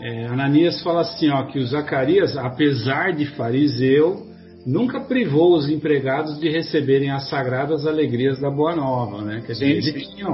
[0.00, 4.31] É, Ananias fala assim, ó, que o Zacarias, apesar de fariseu,
[4.66, 9.42] nunca privou os empregados de receberem as sagradas alegrias da Boa Nova, né?
[9.46, 10.28] Quer dizer, ele, tinha,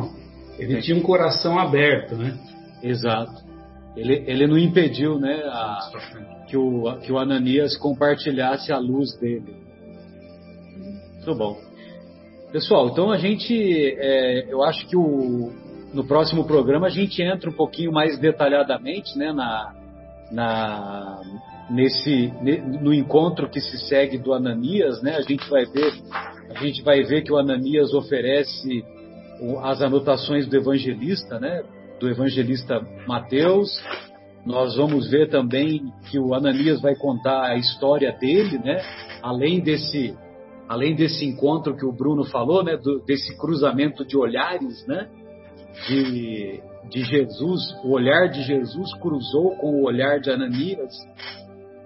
[0.58, 2.36] ele tinha um coração aberto, né?
[2.82, 3.48] Exato.
[3.96, 5.78] Ele, ele não impediu, né, a,
[6.46, 9.56] que, o, que o Ananias compartilhasse a luz dele.
[11.16, 11.58] Muito bom.
[12.52, 13.54] Pessoal, então a gente,
[13.98, 15.52] é, eu acho que o,
[15.92, 19.74] no próximo programa a gente entra um pouquinho mais detalhadamente, né, na,
[20.30, 21.20] na,
[21.70, 22.32] nesse
[22.80, 25.16] no encontro que se segue do Ananias, né?
[25.16, 25.92] A gente vai ver
[26.50, 28.84] a gente vai ver que o Ananias oferece
[29.62, 31.62] as anotações do evangelista, né?
[32.00, 33.70] Do evangelista Mateus.
[34.46, 38.80] Nós vamos ver também que o Ananias vai contar a história dele, né?
[39.22, 40.16] Além desse
[40.66, 42.76] além desse encontro que o Bruno falou, né?
[42.76, 45.08] Do, desse cruzamento de olhares, né?
[45.86, 46.60] De,
[46.90, 50.94] de Jesus, o olhar de Jesus cruzou com o olhar de Ananias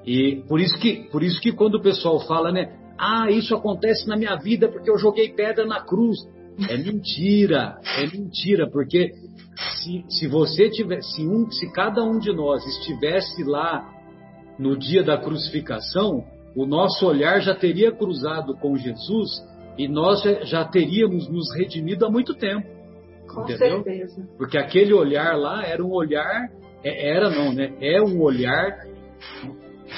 [0.05, 2.77] e por isso que, por isso que quando o pessoal fala, né?
[2.99, 6.19] Ah, isso acontece na minha vida porque eu joguei pedra na cruz.
[6.69, 9.13] É mentira, é mentira, porque
[9.77, 13.91] se, se você tivesse, se, um, se cada um de nós estivesse lá
[14.59, 16.25] no dia da crucificação,
[16.55, 19.31] o nosso olhar já teria cruzado com Jesus
[19.79, 22.69] e nós já teríamos nos redimido há muito tempo.
[23.27, 23.83] Com entendeu?
[23.83, 24.29] certeza.
[24.37, 26.51] Porque aquele olhar lá era um olhar,
[26.85, 27.73] é, era não, né?
[27.81, 28.77] É um olhar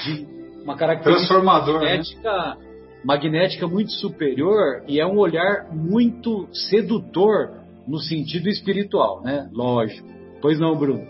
[0.03, 0.25] de
[0.63, 2.57] uma característica magnética, né?
[3.03, 7.51] magnética muito superior e é um olhar muito sedutor
[7.87, 9.47] no sentido espiritual, né?
[9.53, 10.07] Lógico.
[10.41, 11.05] Pois não, Bruno?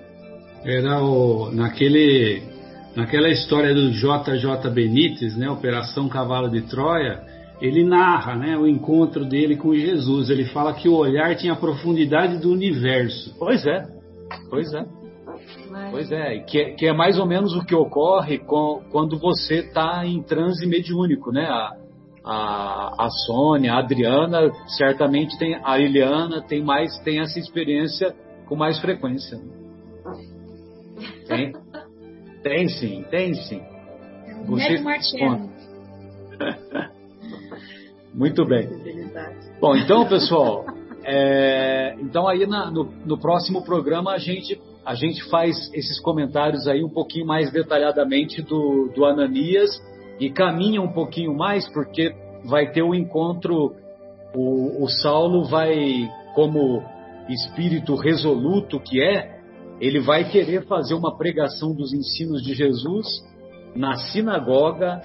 [0.64, 2.42] Era o, naquele,
[2.96, 5.50] naquela história do JJ Benítez, né?
[5.50, 7.24] Operação Cavalo de Troia,
[7.62, 8.58] ele narra, né?
[8.58, 10.30] O encontro dele com Jesus.
[10.30, 13.34] Ele fala que o olhar tinha a profundidade do universo.
[13.40, 13.86] Pois é,
[14.50, 14.86] pois é.
[15.92, 19.56] Pois é, que, é, que é mais ou menos o que ocorre com, quando você
[19.56, 21.46] está em transe mediúnico, né?
[21.46, 21.76] A,
[22.24, 28.16] a, a Sônia, a Adriana, certamente tem, a Liliana tem mais, tem essa experiência
[28.48, 29.40] com mais frequência.
[31.28, 31.54] Tem,
[32.42, 33.62] tem sim, tem sim.
[34.28, 34.80] É você
[38.14, 38.70] Muito bem.
[39.60, 40.66] Bom, então, pessoal,
[41.04, 46.68] é, então aí na, no, no próximo programa a gente a gente faz esses comentários
[46.68, 49.70] aí um pouquinho mais detalhadamente do, do Ananias
[50.20, 52.14] e caminha um pouquinho mais porque
[52.46, 53.76] vai ter o um encontro,
[54.36, 56.84] o, o Saulo vai, como
[57.28, 59.40] espírito resoluto que é,
[59.82, 63.08] ele vai querer fazer uma pregação dos ensinos de Jesus
[63.76, 65.02] na sinagoga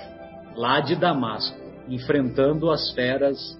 [0.54, 1.56] lá de Damasco,
[1.88, 3.58] enfrentando as feras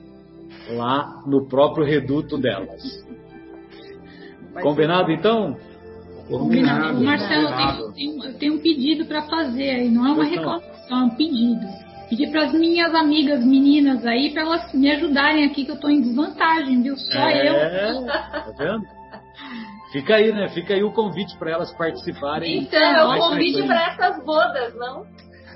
[0.69, 2.83] lá no próprio reduto delas.
[4.63, 5.57] Combinado então?
[6.31, 7.03] Combinado.
[7.03, 7.93] Marcelo, eu
[8.39, 11.67] tenho, um pedido para fazer aí, não é uma reclamação, é um pedido.
[12.09, 15.91] pedir para as minhas amigas meninas aí para elas me ajudarem aqui que eu estou
[15.91, 16.97] em desvantagem, viu?
[16.97, 18.07] Só é, eu.
[18.07, 18.85] Tá vendo?
[19.93, 20.49] Fica aí, né?
[20.49, 22.63] Fica aí o convite para elas participarem.
[22.63, 25.05] Então, é o convite para essas bodas, não?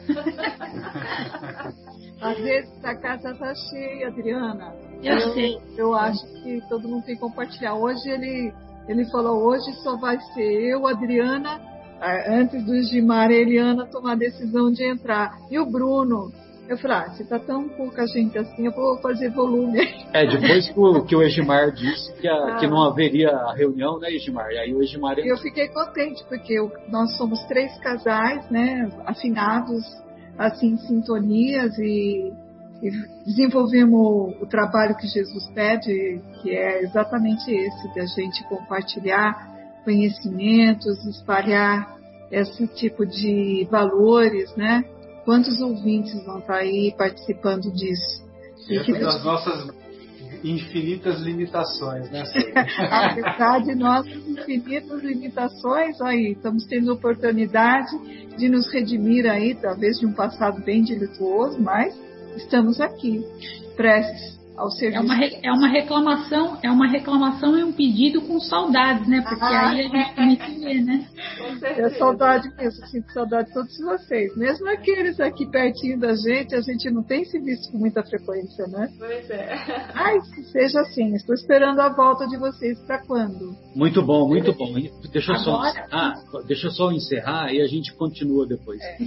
[2.20, 4.74] Às vezes a casa está cheia, Adriana.
[5.02, 5.60] Eu, eu, sei.
[5.76, 7.74] Eu acho que todo mundo tem que compartilhar.
[7.74, 8.52] Hoje ele,
[8.88, 11.60] ele falou, hoje só vai ser eu, Adriana,
[12.28, 15.32] antes do Gimar e Eliana tomar a decisão de entrar.
[15.50, 16.30] E o Bruno,
[16.68, 19.78] eu falei, ah, se tá tão pouca gente assim, eu vou fazer volume.
[20.12, 22.56] É, depois que o, que o Egimar disse que, a, ah.
[22.56, 24.50] que não haveria reunião, né, Egimar?
[24.50, 25.18] E aí o Egimar...
[25.18, 29.82] Eu fiquei contente, porque eu, nós somos três casais, né, afinados,
[30.38, 32.32] assim, em sintonias e,
[32.82, 32.90] e
[33.24, 39.54] desenvolvemos o trabalho que Jesus pede, que é exatamente esse, de a gente compartilhar
[39.84, 41.96] conhecimentos, espalhar
[42.30, 44.84] esse tipo de valores, né?
[45.24, 48.24] Quantos ouvintes vão estar aí participando disso?
[48.68, 49.74] Dentro das nossas
[50.42, 52.22] infinitas limitações, né?
[52.90, 57.90] Apesar de nossas infinitas limitações, aí estamos tendo oportunidade
[58.36, 61.94] de nos redimir aí, talvez de um passado bem delituoso, mas
[62.36, 63.24] estamos aqui,
[63.76, 64.98] prestes ao serviço.
[64.98, 69.20] É uma, é uma reclamação, é uma reclamação e um pedido com saudades, né?
[69.22, 71.06] Porque ah, aí a gente tem que ver, né?
[71.62, 74.36] É saudade mesmo, sinto saudade de todos vocês.
[74.36, 78.66] Mesmo aqueles aqui pertinho da gente, a gente não tem se visto com muita frequência,
[78.68, 78.90] né?
[78.98, 79.54] Pois é.
[79.94, 81.14] Ai, que seja assim.
[81.14, 83.56] Estou esperando a volta de vocês para quando?
[83.74, 84.74] Muito bom, muito bom.
[85.12, 86.14] Deixa eu só, ah,
[86.46, 88.80] deixa eu só encerrar e a gente continua depois.
[88.80, 88.98] É,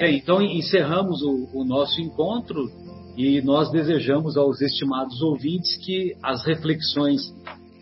[0.00, 2.70] Bem, então encerramos o, o nosso encontro
[3.16, 7.34] e nós desejamos aos estimados ouvintes que as reflexões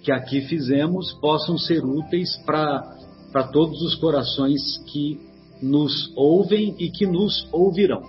[0.03, 5.19] que aqui fizemos possam ser úteis para todos os corações que
[5.61, 8.03] nos ouvem e que nos ouvirão.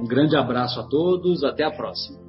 [0.00, 2.23] Um grande abraço a todos, até a próxima.